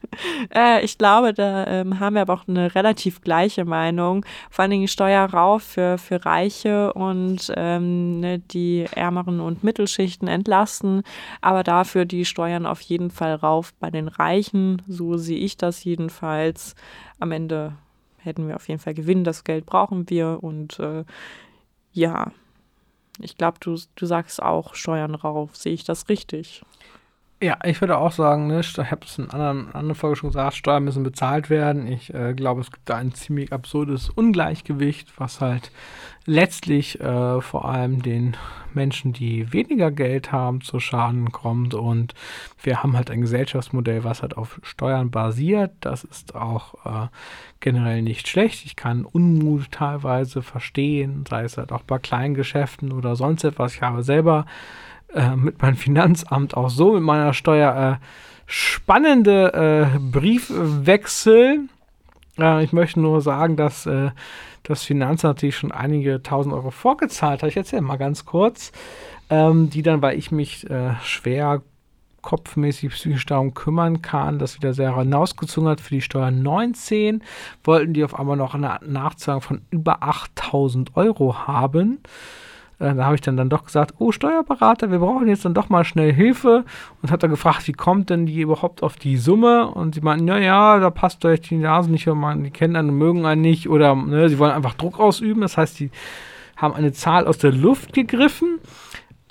[0.54, 4.24] äh, ich glaube, da ähm, haben wir aber auch eine relativ gleiche Meinung.
[4.50, 10.28] Vor allen Dingen Steuer rauf für, für Reiche und ähm, ne, die ärmeren und Mittelschichten
[10.28, 11.02] entlasten,
[11.40, 14.82] aber dafür die Steuern auf jeden Fall rauf bei den Reichen.
[14.88, 16.74] So sehe ich das jedenfalls.
[17.20, 17.74] Am Ende
[18.22, 21.04] hätten wir auf jeden Fall Gewinn, das Geld brauchen wir und äh,
[21.92, 22.32] ja,
[23.18, 25.56] ich glaube, du, du sagst auch Steuern rauf.
[25.56, 26.62] Sehe ich das richtig?
[27.42, 30.56] Ja, ich würde auch sagen, ne, ich habe es in einer anderen Folge schon gesagt,
[30.56, 31.86] Steuern müssen bezahlt werden.
[31.86, 35.70] Ich äh, glaube, es gibt da ein ziemlich absurdes Ungleichgewicht, was halt
[36.30, 38.36] letztlich äh, vor allem den
[38.72, 41.74] Menschen, die weniger Geld haben, zu Schaden kommt.
[41.74, 42.14] Und
[42.62, 45.72] wir haben halt ein Gesellschaftsmodell, was halt auf Steuern basiert.
[45.80, 47.08] Das ist auch äh,
[47.58, 48.64] generell nicht schlecht.
[48.64, 53.74] Ich kann Unmut teilweise verstehen, sei es halt auch bei kleinen Geschäften oder sonst etwas.
[53.74, 54.46] Ich habe selber
[55.12, 58.04] äh, mit meinem Finanzamt auch so mit meiner Steuer äh,
[58.46, 61.68] spannende äh, Briefwechsel.
[62.40, 64.10] Äh, ich möchte nur sagen, dass äh,
[64.62, 67.50] das Finanzamt natürlich schon einige tausend Euro vorgezahlt hat.
[67.50, 68.72] Ich erzähle mal ganz kurz.
[69.32, 70.66] Ähm, die dann, weil ich mich
[71.04, 71.62] schwer
[72.20, 77.22] kopfmäßig psychisch darum kümmern kann, das wieder sehr hinausgezogen hat für die Steuer 19,
[77.64, 82.00] wollten die auf einmal noch eine Nachzahlung von über 8000 Euro haben.
[82.80, 85.68] Äh, da habe ich dann, dann doch gesagt, oh Steuerberater, wir brauchen jetzt dann doch
[85.68, 86.64] mal schnell Hilfe
[87.02, 89.68] und hat dann gefragt, wie kommt denn die überhaupt auf die Summe?
[89.68, 92.90] Und sie meinten, ja, ja, da passt euch die Nase nicht, man, die kennen einen
[92.90, 95.42] und mögen einen nicht oder ne, sie wollen einfach Druck ausüben.
[95.42, 95.90] Das heißt, die
[96.56, 98.58] haben eine Zahl aus der Luft gegriffen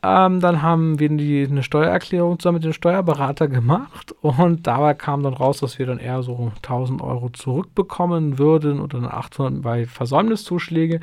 [0.01, 5.23] ähm, dann haben wir die, eine Steuererklärung zusammen mit dem Steuerberater gemacht und dabei kam
[5.23, 11.01] dann raus, dass wir dann eher so 1000 Euro zurückbekommen würden oder 800 bei Versäumniszuschläge.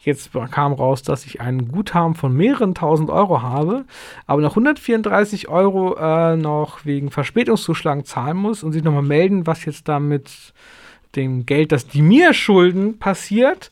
[0.00, 3.84] Jetzt kam raus, dass ich ein Guthaben von mehreren tausend Euro habe,
[4.26, 9.66] aber noch 134 Euro äh, noch wegen Verspätungszuschlagen zahlen muss und sich nochmal melden, was
[9.66, 10.54] jetzt da mit
[11.16, 13.70] dem Geld, das die mir schulden, passiert.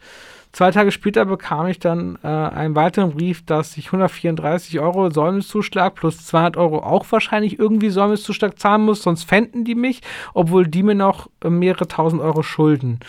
[0.56, 5.94] Zwei Tage später bekam ich dann äh, einen weiteren Brief, dass ich 134 Euro Säumniszuschlag
[5.94, 10.00] plus 200 Euro auch wahrscheinlich irgendwie Säumniszuschlag zahlen muss, sonst fänden die mich,
[10.32, 13.00] obwohl die mir noch äh, mehrere tausend Euro schulden.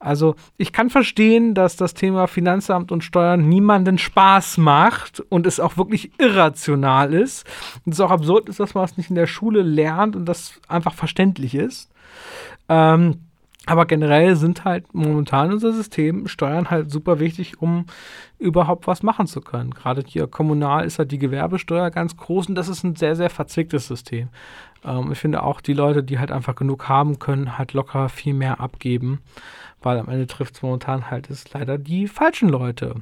[0.00, 5.60] Also ich kann verstehen, dass das Thema Finanzamt und Steuern niemanden Spaß macht und es
[5.60, 7.46] auch wirklich irrational ist.
[7.86, 10.60] Und es auch absurd ist, dass man es nicht in der Schule lernt und das
[10.66, 11.92] einfach verständlich ist.
[12.68, 13.20] Ähm,
[13.66, 17.86] aber generell sind halt momentan unser System Steuern halt super wichtig, um
[18.38, 19.70] überhaupt was machen zu können.
[19.70, 23.30] Gerade hier kommunal ist halt die Gewerbesteuer ganz groß und das ist ein sehr, sehr
[23.30, 24.30] verzwicktes System.
[24.84, 28.34] Ähm, ich finde auch, die Leute, die halt einfach genug haben, können halt locker viel
[28.34, 29.20] mehr abgeben,
[29.80, 32.96] weil am Ende trifft es momentan halt ist leider die falschen Leute.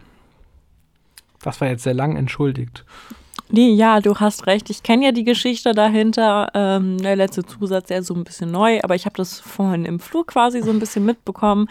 [1.42, 2.84] Das war jetzt sehr lang entschuldigt.
[3.52, 4.70] Nee, ja, du hast recht.
[4.70, 6.50] Ich kenne ja die Geschichte dahinter.
[6.54, 9.84] Ähm, der letzte Zusatz, der ist so ein bisschen neu, aber ich habe das vorhin
[9.84, 11.68] im Flur quasi so ein bisschen mitbekommen,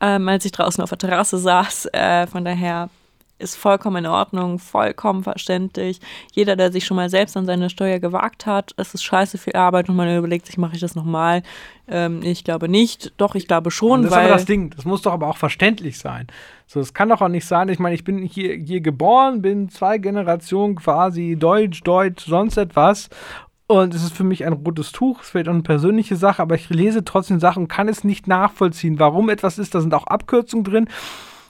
[0.00, 1.86] ähm, als ich draußen auf der Terrasse saß.
[1.92, 2.90] Äh, von daher
[3.38, 6.00] ist vollkommen in Ordnung, vollkommen verständlich.
[6.32, 9.54] Jeder, der sich schon mal selbst an seine Steuer gewagt hat, es ist scheiße viel
[9.54, 11.42] Arbeit und man überlegt sich, mache ich das nochmal?
[11.88, 13.12] Ähm, ich glaube nicht.
[13.16, 14.02] Doch, ich glaube schon.
[14.02, 14.70] Das ist aber das Ding.
[14.70, 16.26] Das muss doch aber auch verständlich sein.
[16.66, 17.68] So, es kann doch auch nicht sein.
[17.68, 23.08] Ich meine, ich bin hier, hier geboren, bin zwei Generationen quasi Deutsch, Deutsch, sonst etwas
[23.70, 26.40] und es ist für mich ein rotes Tuch, es ist vielleicht auch eine persönliche Sache,
[26.40, 29.74] aber ich lese trotzdem Sachen und kann es nicht nachvollziehen, warum etwas ist.
[29.74, 30.88] Da sind auch Abkürzungen drin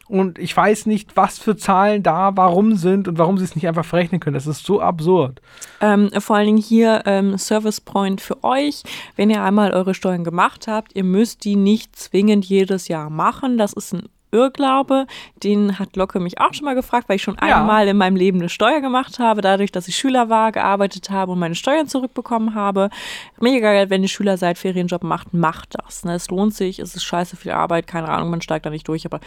[0.08, 3.68] und ich weiß nicht, was für Zahlen da warum sind und warum sie es nicht
[3.68, 4.34] einfach verrechnen können.
[4.34, 5.40] Das ist so absurd.
[5.80, 8.82] Ähm, vor allen Dingen hier ähm, Service Point für euch.
[9.16, 13.58] Wenn ihr einmal eure Steuern gemacht habt, ihr müsst die nicht zwingend jedes Jahr machen.
[13.58, 15.06] Das ist ein Irrglaube,
[15.42, 17.60] den hat Locke mich auch schon mal gefragt, weil ich schon ja.
[17.60, 21.32] einmal in meinem Leben eine Steuer gemacht habe, dadurch, dass ich Schüler war, gearbeitet habe
[21.32, 22.90] und meine Steuern zurückbekommen habe.
[23.40, 26.04] Mega geil, wenn ihr Schüler seid, Ferienjob macht, macht das.
[26.04, 26.14] Ne?
[26.14, 29.06] Es lohnt sich, es ist scheiße viel Arbeit, keine Ahnung, man steigt da nicht durch,
[29.06, 29.20] aber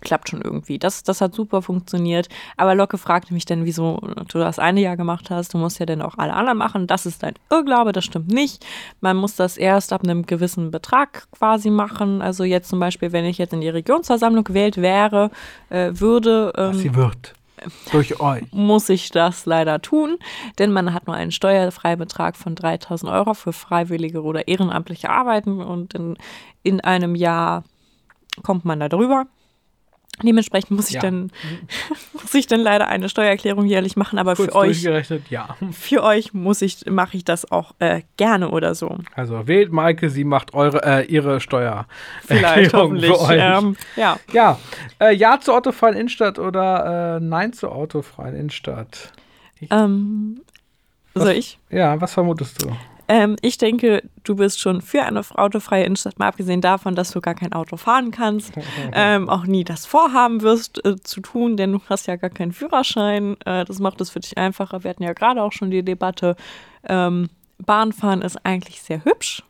[0.00, 0.78] klappt schon irgendwie.
[0.78, 2.28] Das, das hat super funktioniert.
[2.56, 5.54] Aber Locke fragte mich dann, wieso du das eine Jahr gemacht hast.
[5.54, 6.86] Du musst ja dann auch alle anderen machen.
[6.86, 8.64] Das ist ein Irrglaube, das stimmt nicht.
[9.00, 12.22] Man muss das erst ab einem gewissen Betrag quasi machen.
[12.22, 15.30] Also jetzt zum Beispiel, wenn ich jetzt in die Regionsversammlung gewählt wäre,
[15.70, 16.52] äh, würde.
[16.56, 17.34] Ähm, Sie wird.
[17.92, 18.44] Durch euch.
[18.52, 20.18] Muss ich das leider tun,
[20.58, 25.94] denn man hat nur einen Steuerfreibetrag von 3000 Euro für freiwillige oder ehrenamtliche Arbeiten und
[25.94, 26.18] in,
[26.62, 27.64] in einem Jahr
[28.42, 29.26] kommt man da drüber.
[30.22, 31.00] Dementsprechend muss ich, ja.
[31.00, 31.30] dann,
[32.12, 34.82] muss ich dann leider eine Steuererklärung jährlich machen, aber Kurz für euch,
[35.30, 35.56] ja.
[35.72, 38.98] für euch muss ich, mache ich das auch äh, gerne oder so.
[39.14, 41.86] Also wählt Maike, sie macht eure, äh, ihre Steuer.
[42.24, 43.10] Vielleicht, hoffentlich.
[43.10, 43.40] Für euch.
[43.40, 44.18] Ähm, ja.
[44.32, 44.58] Ja,
[45.00, 49.12] äh, ja zur autofreien Innenstadt oder äh, nein zur autofreien Innenstadt?
[49.60, 50.40] Ich, ähm,
[51.14, 51.58] soll ich?
[51.70, 52.70] Ja, was vermutest du?
[53.08, 57.20] Ähm, ich denke, du bist schon für eine autofreie Innenstadt, mal abgesehen davon, dass du
[57.20, 58.52] gar kein Auto fahren kannst,
[58.92, 62.52] ähm, auch nie das vorhaben wirst äh, zu tun, denn du hast ja gar keinen
[62.52, 63.36] Führerschein.
[63.44, 64.84] Äh, das macht es für dich einfacher.
[64.84, 66.36] Wir hatten ja gerade auch schon die Debatte,
[66.88, 69.42] ähm, Bahnfahren ist eigentlich sehr hübsch.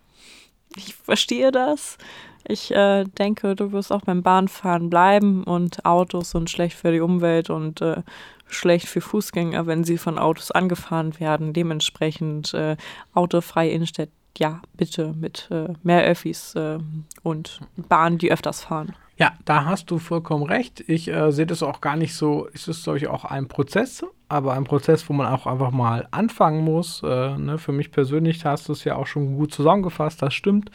[0.77, 1.99] Ich verstehe das.
[2.47, 7.01] Ich äh, denke, du wirst auch beim Bahnfahren bleiben und Autos sind schlecht für die
[7.01, 8.03] Umwelt und äh,
[8.47, 11.53] schlecht für Fußgänger, wenn sie von Autos angefahren werden.
[11.53, 12.77] Dementsprechend äh,
[13.15, 16.79] autofreie Innenstädte, ja, bitte mit äh, mehr Öffis äh,
[17.23, 18.95] und Bahnen, die öfters fahren.
[19.17, 20.83] Ja, da hast du vollkommen recht.
[20.89, 22.49] Ich äh, sehe das auch gar nicht so.
[22.53, 26.09] Es ist, glaube ich, auch ein Prozess, aber ein Prozess, wo man auch einfach mal
[26.11, 27.01] anfangen muss.
[27.05, 27.59] Äh, ne?
[27.59, 30.73] Für mich persönlich hast du es ja auch schon gut zusammengefasst, das stimmt.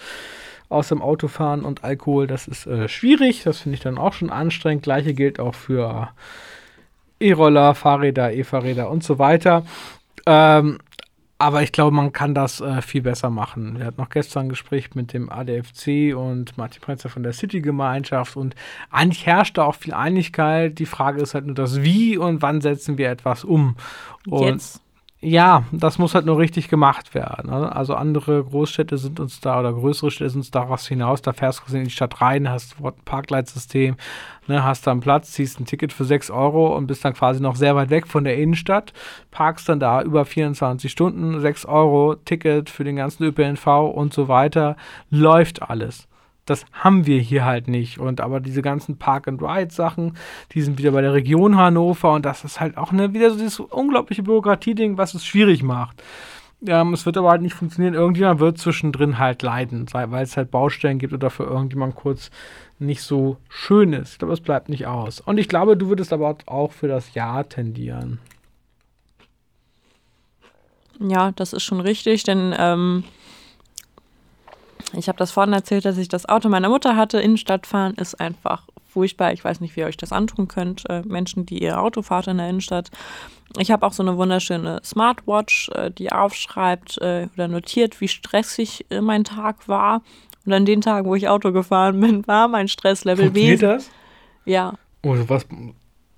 [0.69, 3.43] Aus dem Autofahren und Alkohol, das ist äh, schwierig.
[3.43, 4.84] Das finde ich dann auch schon anstrengend.
[4.84, 6.10] Gleiche gilt auch für
[7.19, 9.63] E-Roller, Fahrräder, E-Fahrräder und so weiter.
[10.25, 10.79] Ähm,
[11.41, 13.79] aber ich glaube, man kann das äh, viel besser machen.
[13.79, 18.36] Wir hatten noch gestern ein Gespräch mit dem ADFC und Martin Prenzer von der City-Gemeinschaft
[18.36, 18.55] und
[18.91, 20.77] eigentlich herrscht da auch viel Einigkeit.
[20.79, 23.77] Die Frage ist halt nur das Wie und wann setzen wir etwas um.
[24.27, 24.82] Und Jetzt.
[25.21, 27.49] Ja, das muss halt nur richtig gemacht werden.
[27.49, 27.75] Ne?
[27.75, 31.21] Also andere Großstädte sind uns da oder größere Städte sind uns daraus hinaus.
[31.21, 33.97] Da fährst du in die Stadt rein, hast ein Parkleitsystem,
[34.47, 37.41] ne, hast da einen Platz, ziehst ein Ticket für 6 Euro und bist dann quasi
[37.41, 38.93] noch sehr weit weg von der Innenstadt,
[39.29, 44.29] parkst dann da über 24 Stunden, 6 Euro Ticket für den ganzen ÖPNV und so
[44.29, 44.77] weiter.
[45.10, 46.08] Läuft alles.
[46.49, 47.99] Das haben wir hier halt nicht.
[47.99, 50.17] Und aber diese ganzen Park-and-Ride-Sachen,
[50.53, 53.38] die sind wieder bei der Region Hannover und das ist halt auch ne, wieder so
[53.38, 56.01] dieses unglaubliche Bürokratie-Ding, was es schwierig macht.
[56.67, 57.93] Ähm, es wird aber halt nicht funktionieren.
[57.93, 62.31] Irgendjemand wird zwischendrin halt leiden, weil es halt Baustellen gibt oder für irgendjemand kurz
[62.79, 64.13] nicht so schön ist.
[64.13, 65.21] Ich glaube, es bleibt nicht aus.
[65.21, 68.19] Und ich glaube, du würdest aber auch für das Ja tendieren.
[70.99, 73.05] Ja, das ist schon richtig, denn ähm,
[74.93, 77.19] ich habe das vorhin erzählt, dass ich das Auto meiner Mutter hatte.
[77.19, 79.34] Innenstadt fahren ist einfach furchtbar.
[79.34, 80.89] Ich weiß nicht, wie ihr euch das antun könnt.
[80.89, 82.89] Äh, Menschen, die ihr Auto fahrt in der Innenstadt.
[83.58, 88.86] Ich habe auch so eine wunderschöne Smartwatch, äh, die aufschreibt äh, oder notiert, wie stressig
[89.02, 90.02] mein Tag war.
[90.45, 93.60] Und an den Tagen, wo ich Auto gefahren bin, war mein Stresslevel wesentlich.
[93.60, 93.91] das?
[94.45, 94.73] Ja.
[95.04, 95.45] Oh, sowas,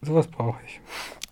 [0.01, 0.79] sowas brauche ich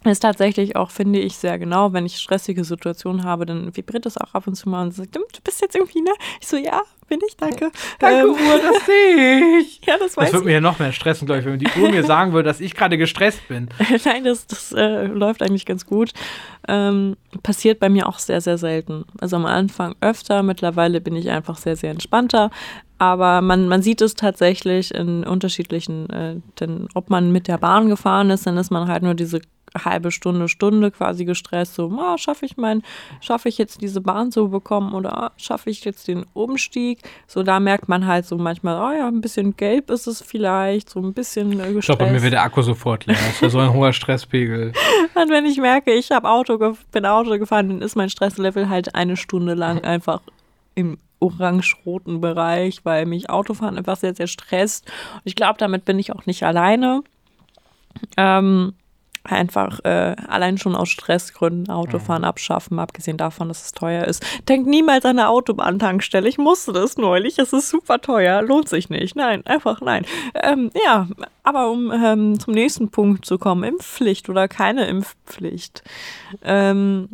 [0.06, 1.92] ist tatsächlich auch, finde ich, sehr genau.
[1.92, 5.16] Wenn ich stressige Situationen habe, dann vibriert es auch ab und zu mal und sagt,
[5.16, 6.12] du bist jetzt irgendwie, ne?
[6.40, 7.72] Ich so, ja, bin ich, danke.
[8.00, 9.82] Danke, ähm, Uhr, das sehe ich.
[9.86, 11.90] ja, das weiß Das würde mir ja noch mehr stressen, glaube ich, wenn die Uhr
[11.90, 13.68] mir sagen würde, dass ich gerade gestresst bin.
[14.06, 16.12] Nein, das, das äh, läuft eigentlich ganz gut.
[16.68, 19.06] Ähm, passiert bei mir auch sehr, sehr selten.
[19.20, 22.52] Also am Anfang öfter, mittlerweile bin ich einfach sehr, sehr entspannter.
[23.00, 27.88] Aber man, man sieht es tatsächlich in unterschiedlichen, äh, denn ob man mit der Bahn
[27.88, 29.40] gefahren ist, dann ist man halt nur diese
[29.78, 32.84] halbe Stunde, Stunde quasi gestresst, so, ah, schaffe ich mein,
[33.22, 37.00] schaffe ich jetzt diese Bahn zu bekommen oder ah, schaffe ich jetzt den Umstieg?
[37.28, 40.90] So, da merkt man halt so manchmal, oh ja, ein bisschen gelb ist es vielleicht,
[40.90, 41.78] so ein bisschen äh, gestresst.
[41.78, 43.18] Ich glaube, bei mir wird der Akku sofort leer.
[43.28, 44.74] Das ist so ein hoher Stresspegel.
[45.16, 48.96] Und wenn ich merke, ich habe Auto, bin Auto gefahren, dann ist mein Stresslevel halt
[48.96, 50.22] eine Stunde lang einfach
[50.76, 54.86] im orange-roten Bereich, weil mich Autofahren einfach sehr, sehr stresst.
[55.16, 57.02] Und ich glaube, damit bin ich auch nicht alleine.
[58.16, 58.74] Ähm,
[59.24, 62.28] einfach äh, allein schon aus Stressgründen Autofahren mhm.
[62.28, 64.26] abschaffen, abgesehen davon, dass es teuer ist.
[64.48, 66.28] Denk niemals an eine Autobahntankstelle.
[66.28, 67.40] Ich musste das neulich.
[67.40, 68.42] Es ist super teuer.
[68.42, 69.16] Lohnt sich nicht.
[69.16, 70.06] Nein, einfach nein.
[70.36, 71.08] Ähm, ja,
[71.44, 75.84] aber um ähm, zum nächsten Punkt zu kommen, Impfpflicht oder keine Impfpflicht.
[76.44, 77.10] Ähm,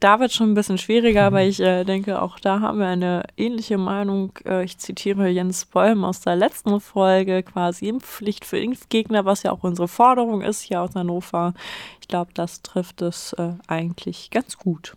[0.00, 3.22] da wird schon ein bisschen schwieriger, aber ich äh, denke, auch da haben wir eine
[3.36, 4.32] ähnliche Meinung.
[4.44, 9.52] Äh, ich zitiere Jens Bäum aus der letzten Folge, quasi Impfpflicht für Impfgegner, was ja
[9.52, 11.54] auch unsere Forderung ist hier aus Hannover.
[12.02, 14.96] Ich glaube, das trifft es äh, eigentlich ganz gut.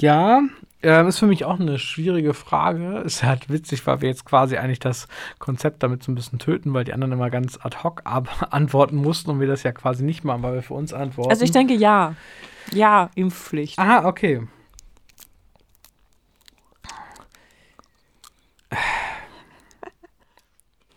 [0.00, 0.42] Ja,
[0.80, 2.98] äh, ist für mich auch eine schwierige Frage.
[2.98, 5.08] Ist halt witzig, weil wir jetzt quasi eigentlich das
[5.40, 8.02] Konzept damit so ein bisschen töten, weil die anderen immer ganz ad hoc
[8.50, 11.30] antworten mussten und wir das ja quasi nicht machen, weil wir für uns antworten.
[11.30, 12.14] Also ich denke ja.
[12.72, 13.78] Ja, Impfpflicht.
[13.78, 14.46] Aha, okay.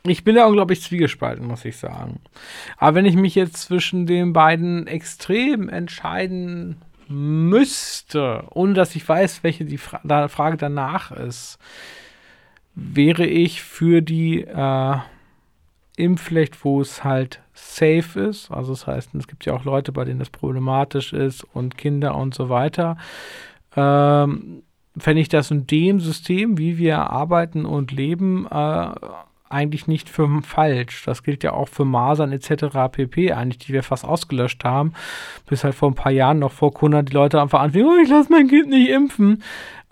[0.04, 2.22] Ich bin ja unglaublich zwiegespalten, muss ich sagen.
[2.78, 9.44] Aber wenn ich mich jetzt zwischen den beiden Extremen entscheiden müsste, ohne dass ich weiß,
[9.44, 11.60] welche die Fra Frage danach ist,
[12.74, 14.96] wäre ich für die äh,
[15.98, 18.52] Impfpflicht, wo es halt safe ist.
[18.52, 22.16] Also das heißt, es gibt ja auch Leute, bei denen das problematisch ist und Kinder
[22.16, 22.98] und so weiter.
[23.76, 24.64] Ähm,
[24.98, 28.90] Fände ich das in dem System, wie wir arbeiten und leben, äh,
[29.50, 31.04] eigentlich nicht für falsch.
[31.06, 32.66] Das gilt ja auch für Masern etc.
[32.92, 33.32] pp.
[33.32, 34.94] eigentlich, die wir fast ausgelöscht haben.
[35.48, 38.10] Bis halt vor ein paar Jahren noch vor Corona die Leute einfach anfingen, oh, ich
[38.10, 39.44] lasse mein Kind nicht impfen.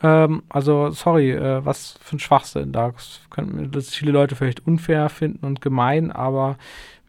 [0.02, 2.72] Ähm, also, sorry, äh, was für ein Schwachsinn.
[2.72, 2.92] Da
[3.30, 6.58] könnten das viele Leute vielleicht unfair finden und gemein, aber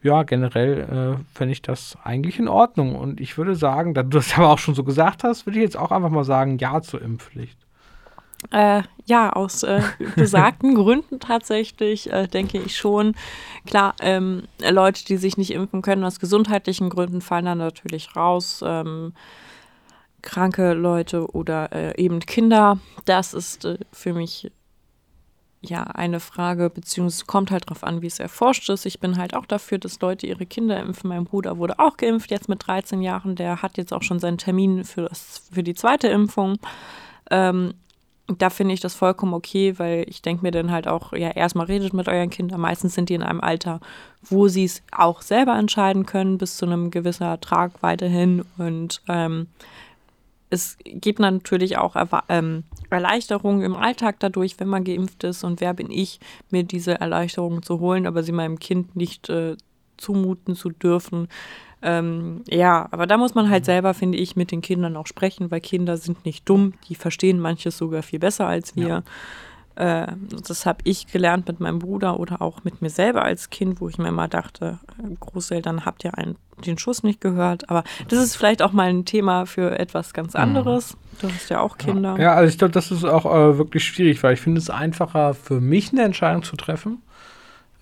[0.02, 2.94] ja, generell äh, fände ich das eigentlich in Ordnung.
[2.94, 5.64] Und ich würde sagen, da du das aber auch schon so gesagt hast, würde ich
[5.64, 7.58] jetzt auch einfach mal sagen, ja zur Impfpflicht.
[8.50, 9.82] Äh, ja, aus äh,
[10.16, 13.14] besagten Gründen tatsächlich, äh, denke ich schon.
[13.66, 18.64] Klar, ähm, Leute, die sich nicht impfen können, aus gesundheitlichen Gründen fallen dann natürlich raus.
[18.64, 19.12] Ähm,
[20.22, 22.78] kranke Leute oder äh, eben Kinder.
[23.04, 24.50] Das ist äh, für mich
[25.62, 28.86] ja eine Frage, beziehungsweise kommt halt darauf an, wie es erforscht ist.
[28.86, 31.08] Ich bin halt auch dafür, dass Leute ihre Kinder impfen.
[31.08, 33.36] Mein Bruder wurde auch geimpft, jetzt mit 13 Jahren.
[33.36, 36.58] Der hat jetzt auch schon seinen Termin für, das, für die zweite Impfung.
[37.30, 37.74] Ähm,
[38.38, 41.66] da finde ich das vollkommen okay, weil ich denke mir dann halt auch, ja, erstmal
[41.66, 42.60] redet mit euren Kindern.
[42.60, 43.80] Meistens sind die in einem Alter,
[44.22, 48.44] wo sie es auch selber entscheiden können, bis zu einem gewissen Ertrag weiterhin.
[48.56, 49.48] Und ähm,
[50.48, 51.96] es gibt natürlich auch
[52.28, 55.44] ähm, Erleichterungen im Alltag dadurch, wenn man geimpft ist.
[55.44, 56.20] Und wer bin ich,
[56.50, 59.56] mir diese Erleichterungen zu holen, aber sie meinem Kind nicht äh,
[59.96, 61.28] zumuten zu dürfen.
[61.82, 65.50] Ähm, ja, aber da muss man halt selber, finde ich, mit den Kindern auch sprechen,
[65.50, 68.88] weil Kinder sind nicht dumm, die verstehen manches sogar viel besser als wir.
[68.88, 69.02] Ja.
[69.80, 70.08] Äh,
[70.46, 73.88] das habe ich gelernt mit meinem Bruder oder auch mit mir selber als Kind, wo
[73.88, 74.78] ich mir immer dachte,
[75.20, 77.70] Großeltern, habt ihr einen, den Schuss nicht gehört?
[77.70, 80.40] Aber das ist vielleicht auch mal ein Thema für etwas ganz mhm.
[80.40, 80.98] anderes.
[81.22, 82.16] Du hast ja auch Kinder.
[82.18, 85.32] Ja, also ich glaube, das ist auch äh, wirklich schwierig, weil ich finde es einfacher
[85.32, 87.00] für mich eine Entscheidung zu treffen,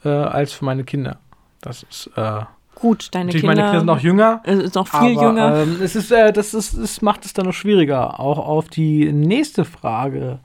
[0.04, 1.18] äh, als für meine Kinder.
[1.62, 2.42] Das ist äh,
[2.76, 3.46] Gut, deine Kinder.
[3.48, 4.40] meine Kinder sind noch jünger.
[4.44, 5.56] Ist noch viel aber, jünger.
[5.62, 8.20] Ähm, es ist, äh, das ist, es macht es dann noch schwieriger.
[8.20, 10.38] Auch auf die nächste Frage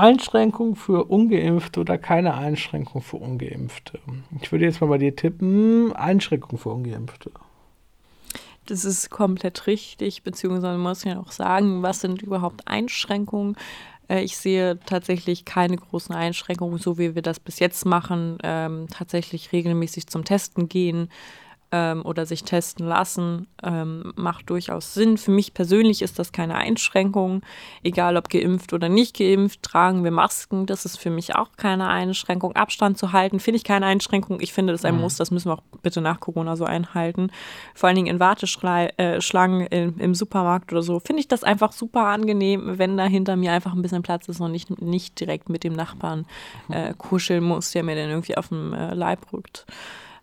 [0.00, 3.98] Einschränkung für Ungeimpfte oder keine Einschränkung für Ungeimpfte?
[4.40, 7.30] Ich würde jetzt mal bei dir tippen, Einschränkung für Ungeimpfte.
[8.66, 13.56] Das ist komplett richtig, beziehungsweise man muss ja auch sagen, was sind überhaupt Einschränkungen?
[14.08, 18.38] Äh, ich sehe tatsächlich keine großen Einschränkungen, so wie wir das bis jetzt machen.
[18.42, 21.08] Ähm, tatsächlich regelmäßig zum Testen gehen,
[21.72, 25.18] ähm, oder sich testen lassen, ähm, macht durchaus Sinn.
[25.18, 27.42] Für mich persönlich ist das keine Einschränkung.
[27.82, 30.66] Egal ob geimpft oder nicht geimpft, tragen wir Masken.
[30.66, 32.56] Das ist für mich auch keine Einschränkung.
[32.56, 34.40] Abstand zu halten, finde ich keine Einschränkung.
[34.40, 35.02] Ich finde das ein mhm.
[35.02, 35.16] Muss.
[35.16, 37.30] Das müssen wir auch bitte nach Corona so einhalten.
[37.74, 41.72] Vor allen Dingen in Warteschlangen äh, im, im Supermarkt oder so, finde ich das einfach
[41.72, 45.48] super angenehm, wenn da hinter mir einfach ein bisschen Platz ist und nicht, nicht direkt
[45.48, 46.26] mit dem Nachbarn
[46.68, 49.66] äh, kuscheln muss, der mir dann irgendwie auf dem äh, Leib rückt.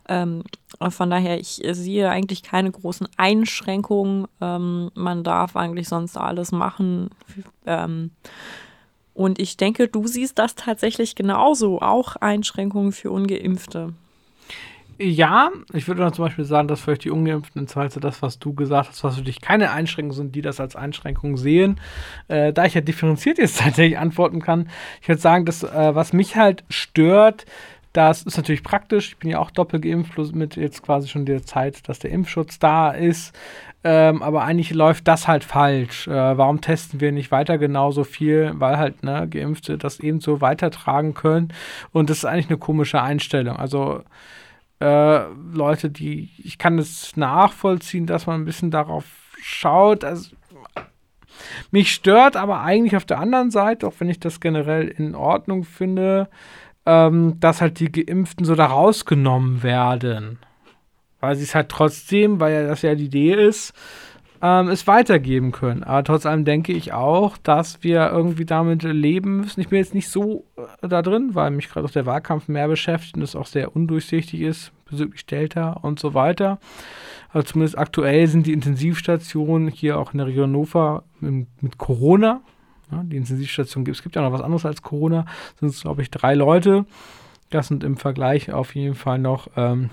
[0.07, 0.43] Ähm,
[0.89, 4.27] von daher, ich sehe eigentlich keine großen Einschränkungen.
[4.41, 7.09] Ähm, man darf eigentlich sonst alles machen.
[7.65, 8.11] Ähm,
[9.13, 13.93] und ich denke, du siehst das tatsächlich genauso, auch Einschränkungen für Ungeimpfte.
[14.99, 18.39] Ja, ich würde dann zum Beispiel sagen, dass vielleicht die Ungeimpften in Zweifel das, was
[18.39, 21.79] du gesagt hast, was für dich keine Einschränkungen sind, die das als Einschränkung sehen.
[22.27, 24.69] Äh, da ich ja differenziert jetzt tatsächlich antworten kann,
[25.01, 27.45] ich würde sagen, dass äh, was mich halt stört,
[27.97, 29.09] das ist natürlich praktisch.
[29.09, 32.59] Ich bin ja auch doppelt geimpft, mit jetzt quasi schon der Zeit, dass der Impfschutz
[32.59, 33.35] da ist.
[33.83, 36.07] Ähm, aber eigentlich läuft das halt falsch.
[36.07, 38.51] Äh, warum testen wir nicht weiter genauso viel?
[38.53, 41.51] Weil halt ne, Geimpfte das eben so weitertragen können.
[41.91, 43.57] Und das ist eigentlich eine komische Einstellung.
[43.57, 44.03] Also
[44.79, 49.05] äh, Leute, die, ich kann es nachvollziehen, dass man ein bisschen darauf
[49.41, 50.03] schaut.
[50.03, 50.35] Also,
[51.71, 55.63] mich stört aber eigentlich auf der anderen Seite, auch wenn ich das generell in Ordnung
[55.63, 56.29] finde,
[56.87, 60.39] ähm, dass halt die Geimpften so da rausgenommen werden.
[61.19, 63.73] Weil sie es halt trotzdem, weil ja das ja die Idee ist,
[64.41, 65.83] ähm, es weitergeben können.
[65.83, 69.59] Aber trotz allem denke ich auch, dass wir irgendwie damit leben müssen.
[69.59, 70.45] Ich bin jetzt nicht so
[70.81, 73.75] äh, da drin, weil mich gerade auch der Wahlkampf mehr beschäftigt und es auch sehr
[73.75, 76.59] undurchsichtig ist bezüglich Delta und so weiter.
[77.29, 82.41] Also zumindest aktuell sind die Intensivstationen hier auch in der Region Hannover mit, mit Corona
[82.91, 83.97] ja, die Intensivstation gibt.
[83.97, 85.25] Es gibt ja noch was anderes als Corona.
[85.59, 86.85] Sind es, glaube ich, drei Leute.
[87.49, 89.89] Das sind im Vergleich auf jeden Fall noch ähm,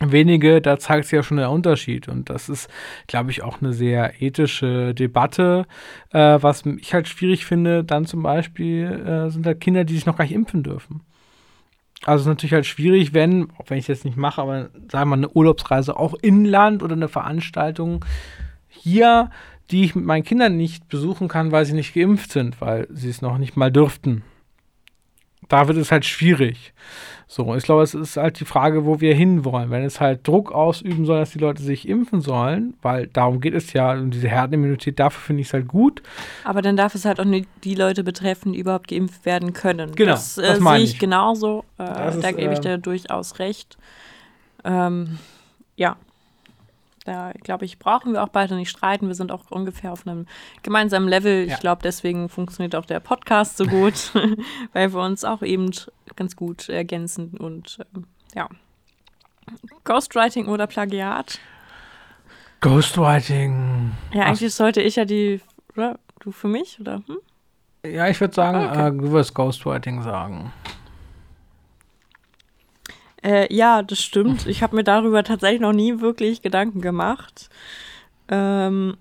[0.00, 0.60] wenige.
[0.60, 2.08] Da zeigt sich ja schon der Unterschied.
[2.08, 2.68] Und das ist,
[3.06, 5.66] glaube ich, auch eine sehr ethische Debatte.
[6.10, 10.06] Äh, was ich halt schwierig finde, dann zum Beispiel äh, sind da Kinder, die sich
[10.06, 11.02] noch gar nicht impfen dürfen.
[12.04, 14.70] Also es ist natürlich halt schwierig, wenn, auch wenn ich es jetzt nicht mache, aber
[14.90, 18.04] sagen wir mal eine Urlaubsreise auch inland oder eine Veranstaltung
[18.68, 19.30] hier
[19.70, 23.08] die ich mit meinen Kindern nicht besuchen kann, weil sie nicht geimpft sind, weil sie
[23.08, 24.22] es noch nicht mal dürften.
[25.48, 26.74] Da wird es halt schwierig.
[27.30, 29.70] So, ich glaube, es ist halt die Frage, wo wir hinwollen.
[29.70, 33.54] Wenn es halt Druck ausüben soll, dass die Leute sich impfen sollen, weil darum geht
[33.54, 36.02] es ja, um diese Herdenimmunität, dafür finde ich es halt gut.
[36.44, 39.94] Aber dann darf es halt auch nicht die Leute betreffen, die überhaupt geimpft werden können.
[39.94, 41.64] Genau, das, äh, sehe ich, ich, genauso.
[41.76, 43.76] Äh, da gebe ich äh, dir durchaus recht.
[44.64, 45.18] Ähm,
[45.76, 45.96] ja.
[47.08, 49.06] Da, glaube ich, brauchen wir auch beide nicht streiten.
[49.06, 50.26] Wir sind auch ungefähr auf einem
[50.62, 51.48] gemeinsamen Level.
[51.48, 51.54] Ja.
[51.54, 54.12] Ich glaube, deswegen funktioniert auch der Podcast so gut,
[54.74, 55.70] weil wir uns auch eben
[56.16, 58.04] ganz gut ergänzen und ähm,
[58.34, 58.46] ja.
[59.84, 61.38] Ghostwriting oder Plagiat?
[62.60, 63.92] Ghostwriting.
[64.12, 64.56] Ja, eigentlich Ach.
[64.56, 65.40] sollte ich ja die,
[65.74, 65.98] oder?
[66.20, 67.02] Du für mich, oder?
[67.06, 67.90] Hm?
[67.90, 68.88] Ja, ich würde sagen, ah, okay.
[68.88, 70.52] äh, du wirst Ghostwriting sagen.
[73.22, 74.46] Äh, ja, das stimmt.
[74.46, 77.48] Ich habe mir darüber tatsächlich noch nie wirklich Gedanken gemacht.
[78.28, 78.96] Ähm,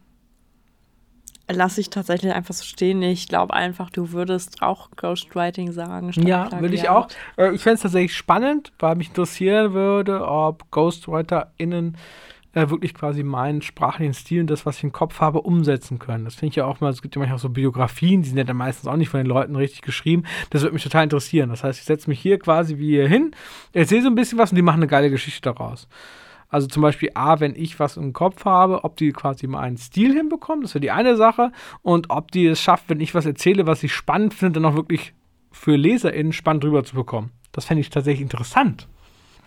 [1.50, 3.02] lasse ich tatsächlich einfach so stehen.
[3.02, 6.12] Ich glaube einfach, du würdest auch Ghostwriting sagen.
[6.16, 7.08] Ja, würde ich auch.
[7.38, 11.98] Äh, ich fände es tatsächlich spannend, weil mich interessieren würde, ob GhostwriterInnen äh,
[12.54, 16.26] wirklich quasi meinen sprachlichen Stil und das, was ich im Kopf habe, umsetzen können.
[16.26, 18.38] Das finde ich ja auch mal, es gibt ja manchmal auch so Biografien, die sind
[18.38, 20.24] ja dann meistens auch nicht von den Leuten richtig geschrieben.
[20.50, 21.50] Das würde mich total interessieren.
[21.50, 23.32] Das heißt, ich setze mich hier quasi wie hier hin,
[23.74, 25.88] erzähle so ein bisschen was und die machen eine geile Geschichte daraus.
[26.50, 29.78] Also zum Beispiel A, wenn ich was im Kopf habe, ob die quasi mal einen
[29.78, 31.52] Stil hinbekommen, das wäre die eine Sache.
[31.82, 34.76] Und ob die es schafft, wenn ich was erzähle, was ich spannend finde, dann auch
[34.76, 35.14] wirklich
[35.52, 37.32] für LeserInnen spannend rüberzubekommen.
[37.52, 38.88] Das fände ich tatsächlich interessant.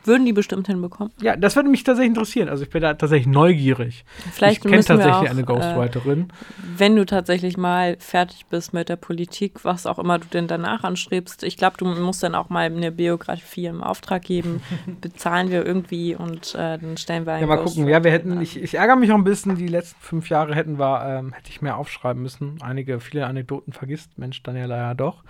[0.04, 1.12] Würden die bestimmt hinbekommen.
[1.20, 2.48] Ja, das würde mich tatsächlich interessieren.
[2.48, 4.04] Also ich bin da tatsächlich neugierig.
[4.32, 6.20] Vielleicht ich kenne tatsächlich auch, eine Ghostwriterin.
[6.20, 6.34] Äh,
[6.78, 10.84] wenn du tatsächlich mal fertig bist mit der Politik, was auch immer du denn danach
[10.84, 14.62] anstrebst, ich glaube, du musst dann auch mal eine Biografie im Auftrag geben,
[15.00, 17.86] bezahlen wir irgendwie und äh, dann stellen wir einen Ja, mal gucken.
[17.86, 20.78] Ja, wir hätten, ich, ich, ärgere mich auch ein bisschen, die letzten fünf Jahre hätten
[20.78, 22.58] wir, ähm, hätte ich mehr aufschreiben müssen.
[22.62, 25.24] Einige, viele Anekdoten vergisst Mensch dann ja leider doch.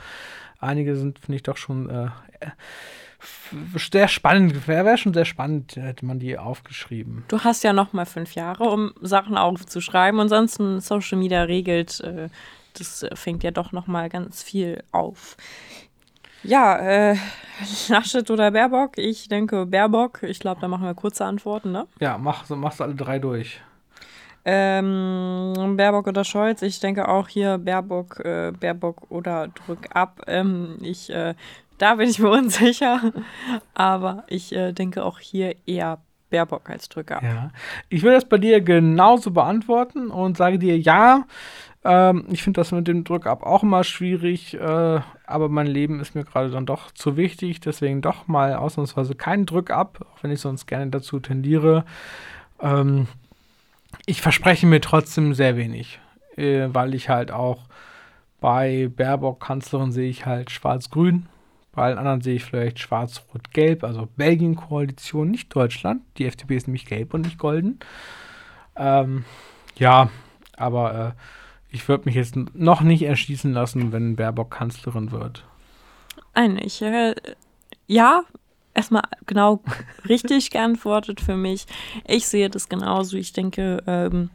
[0.60, 2.08] Einige sind, finde ich, doch schon äh,
[3.76, 7.24] sehr spannend, wäre schon sehr spannend, hätte man die aufgeschrieben.
[7.28, 10.20] Du hast ja noch mal fünf Jahre, um Sachen aufzuschreiben.
[10.20, 12.28] Ansonsten Social Media regelt, äh,
[12.78, 15.36] das fängt ja doch noch mal ganz viel auf.
[16.42, 17.16] Ja, äh,
[17.88, 18.96] Laschet oder Baerbock?
[18.96, 20.22] Ich denke Baerbock.
[20.22, 21.86] Ich glaube, da machen wir kurze Antworten, ne?
[22.00, 23.60] Ja, mach, so machst du alle drei durch.
[24.42, 30.22] Ähm, Baerbock oder Scholz, ich denke auch hier Baerbock, äh, Baerbock oder drück ab.
[30.26, 31.34] Ähm, ich äh,
[31.80, 33.12] da bin ich mir unsicher.
[33.74, 35.98] Aber ich äh, denke auch hier eher
[36.30, 37.20] Baerbock als Drücker.
[37.22, 37.50] Ja.
[37.88, 41.24] Ich will das bei dir genauso beantworten und sage dir ja.
[41.82, 46.14] Ähm, ich finde das mit dem Drückab auch immer schwierig, äh, aber mein Leben ist
[46.14, 50.40] mir gerade dann doch zu wichtig, deswegen doch mal ausnahmsweise keinen Drückab, auch wenn ich
[50.40, 51.84] sonst gerne dazu tendiere.
[52.60, 53.08] Ähm,
[54.04, 55.98] ich verspreche mir trotzdem sehr wenig,
[56.36, 57.64] äh, weil ich halt auch
[58.40, 61.26] bei Baerbock Kanzlerin sehe ich halt schwarz-grün
[61.72, 66.02] bei allen anderen sehe ich vielleicht schwarz-rot-gelb, also Belgien-Koalition, nicht Deutschland.
[66.18, 67.78] Die FDP ist nämlich gelb und nicht golden.
[68.76, 69.24] Ähm,
[69.76, 70.10] ja,
[70.56, 75.44] aber äh, ich würde mich jetzt noch nicht erschießen lassen, wenn Baerbock Kanzlerin wird.
[76.34, 77.14] Eigentlich, äh,
[77.86, 78.22] ja,
[78.74, 79.62] erstmal genau
[80.08, 81.66] richtig geantwortet für mich.
[82.06, 83.16] Ich sehe das genauso.
[83.16, 84.30] Ich denke, ähm,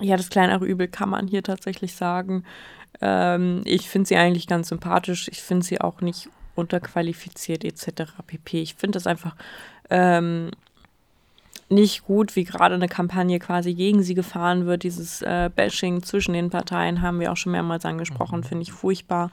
[0.00, 2.44] ja, das kleinere Übel kann man hier tatsächlich sagen.
[3.00, 5.28] Ähm, ich finde sie eigentlich ganz sympathisch.
[5.28, 8.12] Ich finde sie auch nicht unterqualifiziert etc.
[8.26, 8.62] pp.
[8.62, 9.36] Ich finde das einfach
[9.90, 10.50] ähm,
[11.68, 14.82] nicht gut, wie gerade eine Kampagne quasi gegen sie gefahren wird.
[14.82, 18.44] Dieses äh, Bashing zwischen den Parteien haben wir auch schon mehrmals angesprochen, mhm.
[18.44, 19.30] finde ich furchtbar.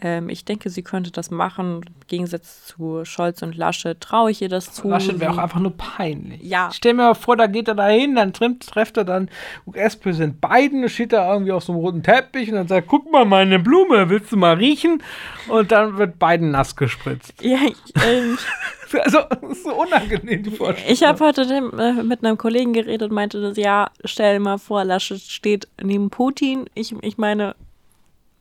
[0.00, 1.80] Ähm, ich denke, sie könnte das machen.
[1.86, 4.88] Im Gegensatz zu Scholz und Laschet traue ich ihr das zu.
[4.88, 6.42] Laschet wäre auch einfach nur peinlich.
[6.42, 6.70] Ja.
[6.72, 9.30] Stell mir mal vor, da geht er da hin, dann trifft, trifft er dann
[9.66, 13.24] US-Präsident Biden, steht da irgendwie auf so einem roten Teppich und dann sagt, guck mal,
[13.24, 15.02] meine Blume, willst du mal riechen?
[15.48, 17.34] Und dann wird Biden nass gespritzt.
[17.42, 18.36] Ja, ich, ähm,
[18.94, 20.92] Also, das ist so unangenehm, die Vorstellung.
[20.92, 25.20] Ich habe heute äh, mit einem Kollegen geredet und meinte, ja, stell mal vor, Laschet
[25.20, 26.66] steht neben Putin.
[26.74, 27.56] Ich, ich meine,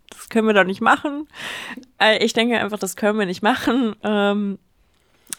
[0.10, 1.28] das können wir doch nicht machen.
[2.00, 3.96] Äh, ich denke einfach, das können wir nicht machen.
[4.04, 4.60] Ähm,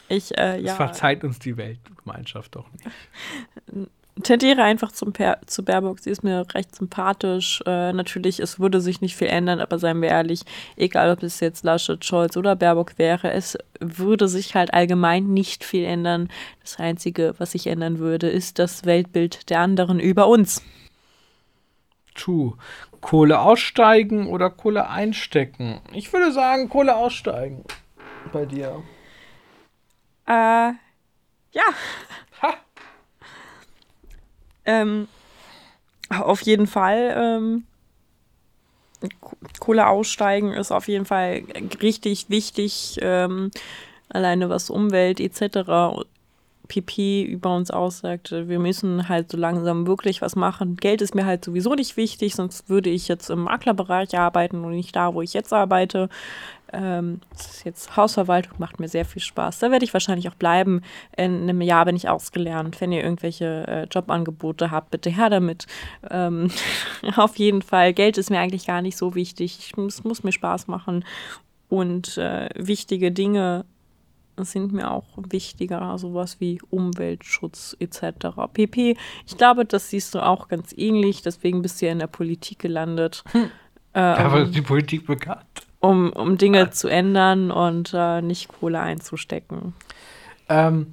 [0.09, 0.69] ich, äh, ja.
[0.69, 3.89] Das verzeiht uns die Weltgemeinschaft doch nicht.
[4.23, 6.01] Tendiere einfach zum per zu Baerbock.
[6.01, 7.63] Sie ist mir recht sympathisch.
[7.67, 10.41] Äh, natürlich, es würde sich nicht viel ändern, aber seien wir ehrlich,
[10.77, 15.65] egal ob es jetzt Laschet, Scholz oder Baerbock wäre, es würde sich halt allgemein nicht
[15.65, 16.31] viel ändern.
[16.63, 20.63] Das Einzige, was sich ändern würde, ist das Weltbild der anderen über uns.
[22.15, 22.55] True.
[23.07, 25.81] Kohle aussteigen oder Kohle einstecken?
[25.93, 27.63] Ich würde sagen, Kohle aussteigen.
[28.33, 28.83] Bei dir.
[30.27, 30.73] Äh,
[31.53, 31.63] ja.
[32.43, 32.55] Ha.
[34.65, 35.07] Ähm,
[36.11, 37.15] auf jeden Fall.
[37.17, 37.65] Ähm,
[39.61, 41.45] Kohle aussteigen ist auf jeden Fall
[41.81, 42.99] richtig wichtig.
[43.03, 43.53] Ähm,
[44.09, 46.05] alleine was Umwelt etc.
[46.69, 50.77] PP über uns aussagt, wir müssen halt so langsam wirklich was machen.
[50.77, 54.73] Geld ist mir halt sowieso nicht wichtig, sonst würde ich jetzt im Maklerbereich arbeiten und
[54.73, 56.09] nicht da, wo ich jetzt arbeite.
[56.73, 59.61] Ähm, das ist jetzt Hausverwaltung, macht mir sehr viel Spaß.
[59.61, 60.83] Da werde ich wahrscheinlich auch bleiben.
[61.17, 62.81] In einem Jahr bin ich ausgelernt.
[62.81, 65.67] Wenn ihr irgendwelche äh, Jobangebote habt, bitte her damit.
[66.11, 66.51] Ähm,
[67.17, 67.93] auf jeden Fall.
[67.93, 69.73] Geld ist mir eigentlich gar nicht so wichtig.
[69.77, 71.05] Es muss mir Spaß machen.
[71.69, 73.65] Und äh, wichtige Dinge
[74.39, 78.29] sind mir auch wichtiger, sowas wie Umweltschutz etc.
[78.53, 78.97] pp.
[79.27, 82.59] Ich glaube, das siehst du auch ganz ähnlich, deswegen bist du ja in der Politik
[82.59, 83.25] gelandet.
[83.33, 83.51] Hm.
[83.95, 85.47] Ähm, Dafür ist die Politik bekannt.
[85.81, 89.73] Um, um Dinge zu ändern und äh, nicht Kohle einzustecken.
[90.51, 90.89] Ähm,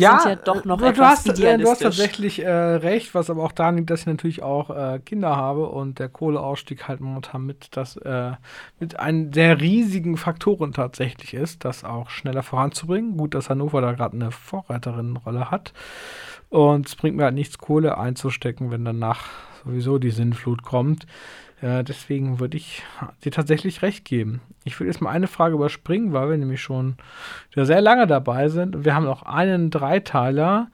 [0.00, 3.44] ja, ja doch noch du, etwas hast, äh, du hast tatsächlich äh, recht, was aber
[3.44, 7.44] auch daran liegt, dass ich natürlich auch äh, Kinder habe und der Kohleausstieg halt momentan
[7.44, 8.32] mit, das, äh,
[8.80, 13.16] mit einem der riesigen Faktoren tatsächlich ist, das auch schneller voranzubringen.
[13.16, 15.72] Gut, dass Hannover da gerade eine Vorreiterinnenrolle hat.
[16.48, 19.28] Und es bringt mir halt nichts, Kohle einzustecken, wenn danach
[19.64, 21.06] sowieso die Sinnflut kommt.
[21.62, 22.82] Ja, deswegen würde ich
[23.24, 24.40] dir tatsächlich recht geben.
[24.64, 26.96] Ich würde jetzt mal eine Frage überspringen, weil wir nämlich schon
[27.54, 28.74] sehr lange dabei sind.
[28.74, 30.72] Und wir haben noch einen Dreiteiler.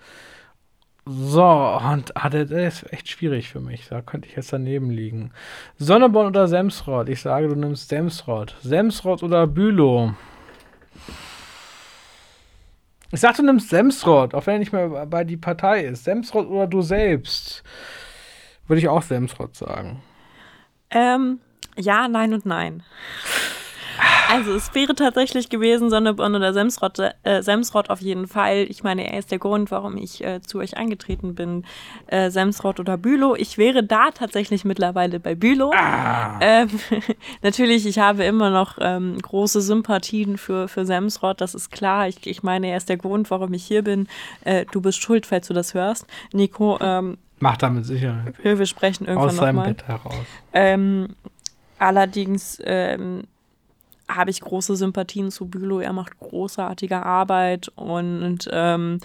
[1.04, 3.88] So, und ah, der ist echt schwierig für mich.
[3.88, 5.32] Da könnte ich jetzt daneben liegen.
[5.76, 7.10] Sonneborn oder Semsrott?
[7.10, 8.56] Ich sage, du nimmst Semsrott.
[8.62, 10.14] Semsrott oder Bülow?
[13.10, 16.04] Ich sag, du nimmst Semsrott, auch wenn er nicht mehr bei die Partei ist.
[16.04, 17.62] Semsrott oder du selbst?
[18.66, 20.02] Würde ich auch Semsrott sagen.
[20.90, 21.40] Ähm,
[21.76, 22.82] ja, nein und nein.
[24.30, 28.66] Also es wäre tatsächlich gewesen Sonneborn oder Semsrott, äh, Semsrott auf jeden Fall.
[28.68, 31.64] Ich meine, er ist der Grund, warum ich äh, zu euch angetreten bin.
[32.06, 33.34] Äh, Semsrott oder Bülow.
[33.36, 35.72] Ich wäre da tatsächlich mittlerweile bei Bülow.
[35.74, 36.38] Ah.
[36.40, 36.68] Ähm,
[37.42, 42.06] natürlich, ich habe immer noch ähm, große Sympathien für, für Semsrott, das ist klar.
[42.06, 44.08] Ich, ich meine, er ist der Grund, warum ich hier bin.
[44.44, 46.06] Äh, du bist schuld, falls du das hörst.
[46.32, 48.34] Nico, ähm, Macht damit Sicherheit.
[48.42, 49.62] Wir, wir sprechen irgendwann Aus seinem.
[49.62, 50.14] Bett heraus.
[50.52, 51.08] Ähm,
[51.78, 53.24] allerdings ähm,
[54.08, 55.80] habe ich große Sympathien zu Bülow.
[55.80, 58.98] Er macht großartige Arbeit und ähm,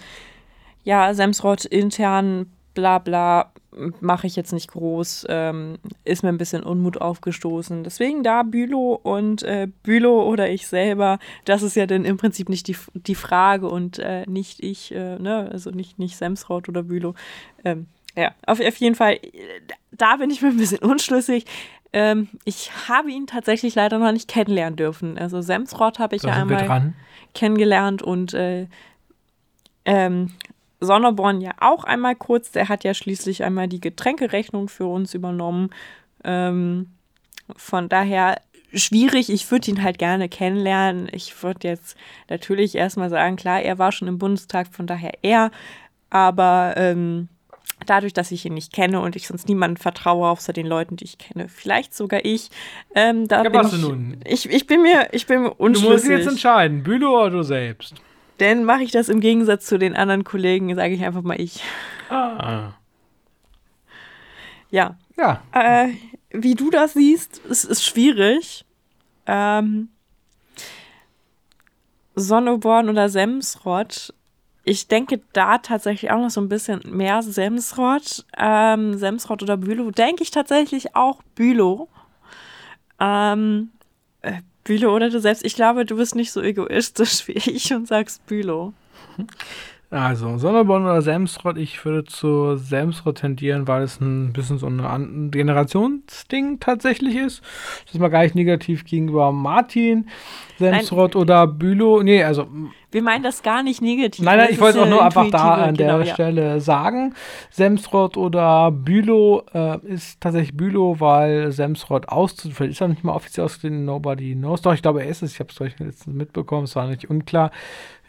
[0.82, 3.52] ja, Semsrott intern, bla bla,
[4.00, 5.26] mache ich jetzt nicht groß.
[5.28, 7.84] Ähm, ist mir ein bisschen Unmut aufgestoßen.
[7.84, 12.48] Deswegen da Bülow und äh, Bülow oder ich selber, das ist ja dann im Prinzip
[12.48, 15.48] nicht die, die Frage und äh, nicht ich, äh, ne?
[15.50, 17.14] also nicht, nicht Semsrott oder Bülow.
[17.64, 17.86] Ähm,
[18.16, 19.18] ja, auf, auf jeden Fall,
[19.92, 21.44] da bin ich mir ein bisschen unschlüssig.
[21.92, 25.16] Ähm, ich habe ihn tatsächlich leider noch nicht kennenlernen dürfen.
[25.18, 26.92] Also Semsrott habe ich da ja einmal
[27.34, 28.66] kennengelernt und äh,
[29.84, 30.32] ähm,
[30.80, 32.50] Sonneborn ja auch einmal kurz.
[32.50, 35.70] Der hat ja schließlich einmal die Getränkerechnung für uns übernommen.
[36.24, 36.90] Ähm,
[37.56, 38.40] von daher
[38.72, 39.30] schwierig.
[39.30, 41.08] Ich würde ihn halt gerne kennenlernen.
[41.12, 41.96] Ich würde jetzt
[42.28, 45.50] natürlich erstmal sagen, klar, er war schon im Bundestag, von daher er.
[46.10, 47.28] Aber ähm,
[47.90, 51.04] dadurch, dass ich ihn nicht kenne und ich sonst niemanden vertraue, außer den Leuten, die
[51.04, 52.50] ich kenne, vielleicht sogar ich.
[52.94, 54.16] Ähm, da ja, bin ich, nun?
[54.24, 55.86] ich, ich bin mir, ich bin mir unschlüssig.
[55.86, 57.94] Du musst jetzt entscheiden, Bülow oder du selbst.
[58.38, 61.62] Dann mache ich das im Gegensatz zu den anderen Kollegen, sage ich einfach mal ich.
[62.10, 62.72] Ah.
[64.70, 64.96] Ja.
[65.16, 65.42] Ja.
[65.52, 65.90] Äh,
[66.30, 68.64] wie du das siehst, es ist schwierig.
[69.26, 69.88] Ähm,
[72.16, 74.12] Sonneborn oder Semsrott
[74.64, 78.24] ich denke da tatsächlich auch noch so ein bisschen mehr Semsrott.
[78.36, 79.90] Ähm, Semsrott oder Bülow.
[79.90, 81.88] Denke ich tatsächlich auch Bülow.
[82.98, 83.70] Ähm,
[84.22, 85.44] äh, Bülow oder du selbst.
[85.44, 88.72] Ich glaube, du bist nicht so egoistisch wie ich und sagst Bülow.
[89.94, 95.30] Also, Sonneborn oder Semsrott, ich würde zu Semsrott tendieren, weil es ein bisschen so ein
[95.30, 97.42] Generationsding tatsächlich ist.
[97.84, 100.08] Das ist mal gar nicht negativ gegenüber Martin,
[100.58, 102.02] Semsrott oder Bülow.
[102.02, 102.48] Nee, also.
[102.90, 104.24] Wir meinen das gar nicht negativ.
[104.24, 106.60] Nein, nein, ich wollte es auch nur einfach da an der genau, Stelle ja.
[106.60, 107.14] sagen.
[107.50, 113.44] Semsrott oder Bülow äh, ist tatsächlich Bülow, weil Semsrott auszuführen ist er nicht mal offiziell
[113.44, 114.60] ausgetreten, nobody knows.
[114.62, 115.34] Doch, ich glaube, er ist es.
[115.34, 117.52] Ich habe es letztens mitbekommen, es war nicht unklar.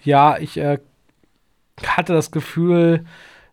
[0.04, 0.80] Ja, ich äh,
[1.84, 3.06] hatte das Gefühl,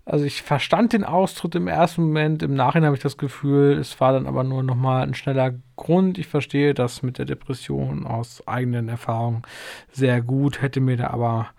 [0.04, 4.00] also ich verstand den Austritt im ersten Moment, im Nachhinein habe ich das Gefühl, es
[4.00, 6.18] war dann aber nur nochmal ein schneller Grund.
[6.18, 9.42] Ich verstehe das mit der Depression aus eigenen Erfahrungen
[9.92, 11.50] sehr gut, hätte mir da aber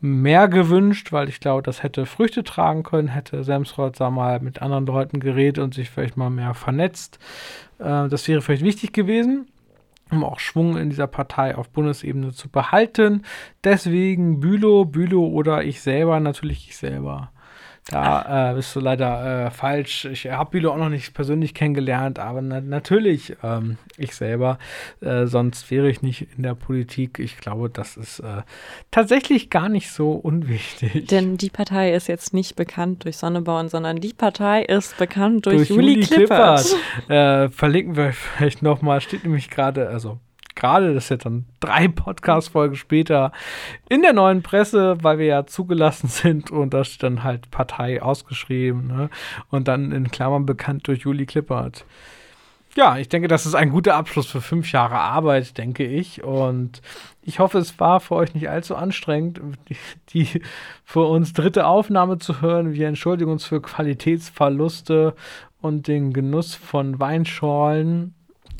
[0.00, 4.62] mehr gewünscht, weil ich glaube, das hätte Früchte tragen können, hätte Semsrott da mal mit
[4.62, 7.18] anderen Leuten geredet und sich vielleicht mal mehr vernetzt.
[7.78, 9.48] Äh, das wäre vielleicht wichtig gewesen
[10.10, 13.22] um auch Schwung in dieser Partei auf Bundesebene zu behalten.
[13.64, 17.32] Deswegen Bülow, Bülow oder ich selber, natürlich ich selber.
[17.88, 20.06] Da äh, bist du leider äh, falsch.
[20.06, 24.58] Ich habe Bülow auch noch nicht persönlich kennengelernt, aber na natürlich ähm, ich selber.
[25.00, 27.20] Äh, sonst wäre ich nicht in der Politik.
[27.20, 28.42] Ich glaube, das ist äh,
[28.90, 31.06] tatsächlich gar nicht so unwichtig.
[31.06, 35.68] Denn die Partei ist jetzt nicht bekannt durch Sonneborn, sondern die Partei ist bekannt durch,
[35.68, 36.66] durch Juli, Juli Klippert.
[36.66, 37.10] Klippert.
[37.10, 40.18] Äh, verlinken wir vielleicht nochmal, steht nämlich gerade, also
[40.56, 43.32] gerade, das ist jetzt dann drei Podcast-Folgen später,
[43.88, 48.02] in der neuen Presse, weil wir ja zugelassen sind und da steht dann halt Partei
[48.02, 49.10] ausgeschrieben ne?
[49.50, 51.84] und dann in Klammern bekannt durch Juli Klippert.
[52.76, 56.22] Ja, ich denke, das ist ein guter Abschluss für fünf Jahre Arbeit, denke ich.
[56.22, 56.82] Und
[57.22, 59.40] ich hoffe, es war für euch nicht allzu anstrengend,
[59.70, 59.76] die,
[60.10, 60.42] die
[60.84, 62.74] für uns dritte Aufnahme zu hören.
[62.74, 65.14] Wir entschuldigen uns für Qualitätsverluste
[65.62, 68.14] und den Genuss von Weinschorlen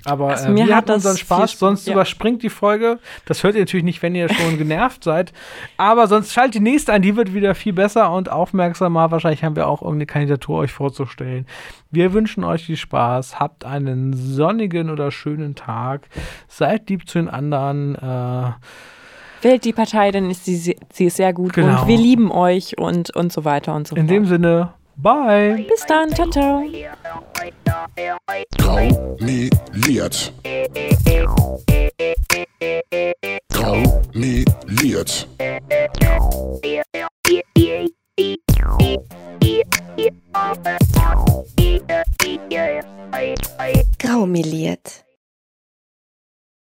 [0.05, 1.95] Aber also, äh, wir hatten unseren Spaß, sonst ja.
[1.95, 2.99] überspringt die Folge.
[3.25, 5.33] Das hört ihr natürlich nicht, wenn ihr schon genervt seid.
[5.77, 9.11] Aber sonst schaltet die nächste ein, die wird wieder viel besser und aufmerksamer.
[9.11, 11.47] Wahrscheinlich haben wir auch irgendeine Kandidatur euch vorzustellen.
[11.91, 13.41] Wir wünschen euch viel Spaß.
[13.41, 16.09] Habt einen sonnigen oder schönen Tag.
[16.49, 17.95] Seid lieb zu den anderen.
[17.97, 18.53] Äh,
[19.43, 21.83] Wählt die Partei, dann ist sie, sie ist sehr gut genau.
[21.83, 24.01] und wir lieben euch und, und so weiter und so fort.
[24.01, 25.67] In dem Sinne, Bye.
[25.69, 26.15] Bis dann.
[26.15, 26.65] Ciao, ciao.
[28.57, 30.33] Traumeliert.
[33.51, 35.29] Traumeliert.
[43.99, 45.06] Graumeliert.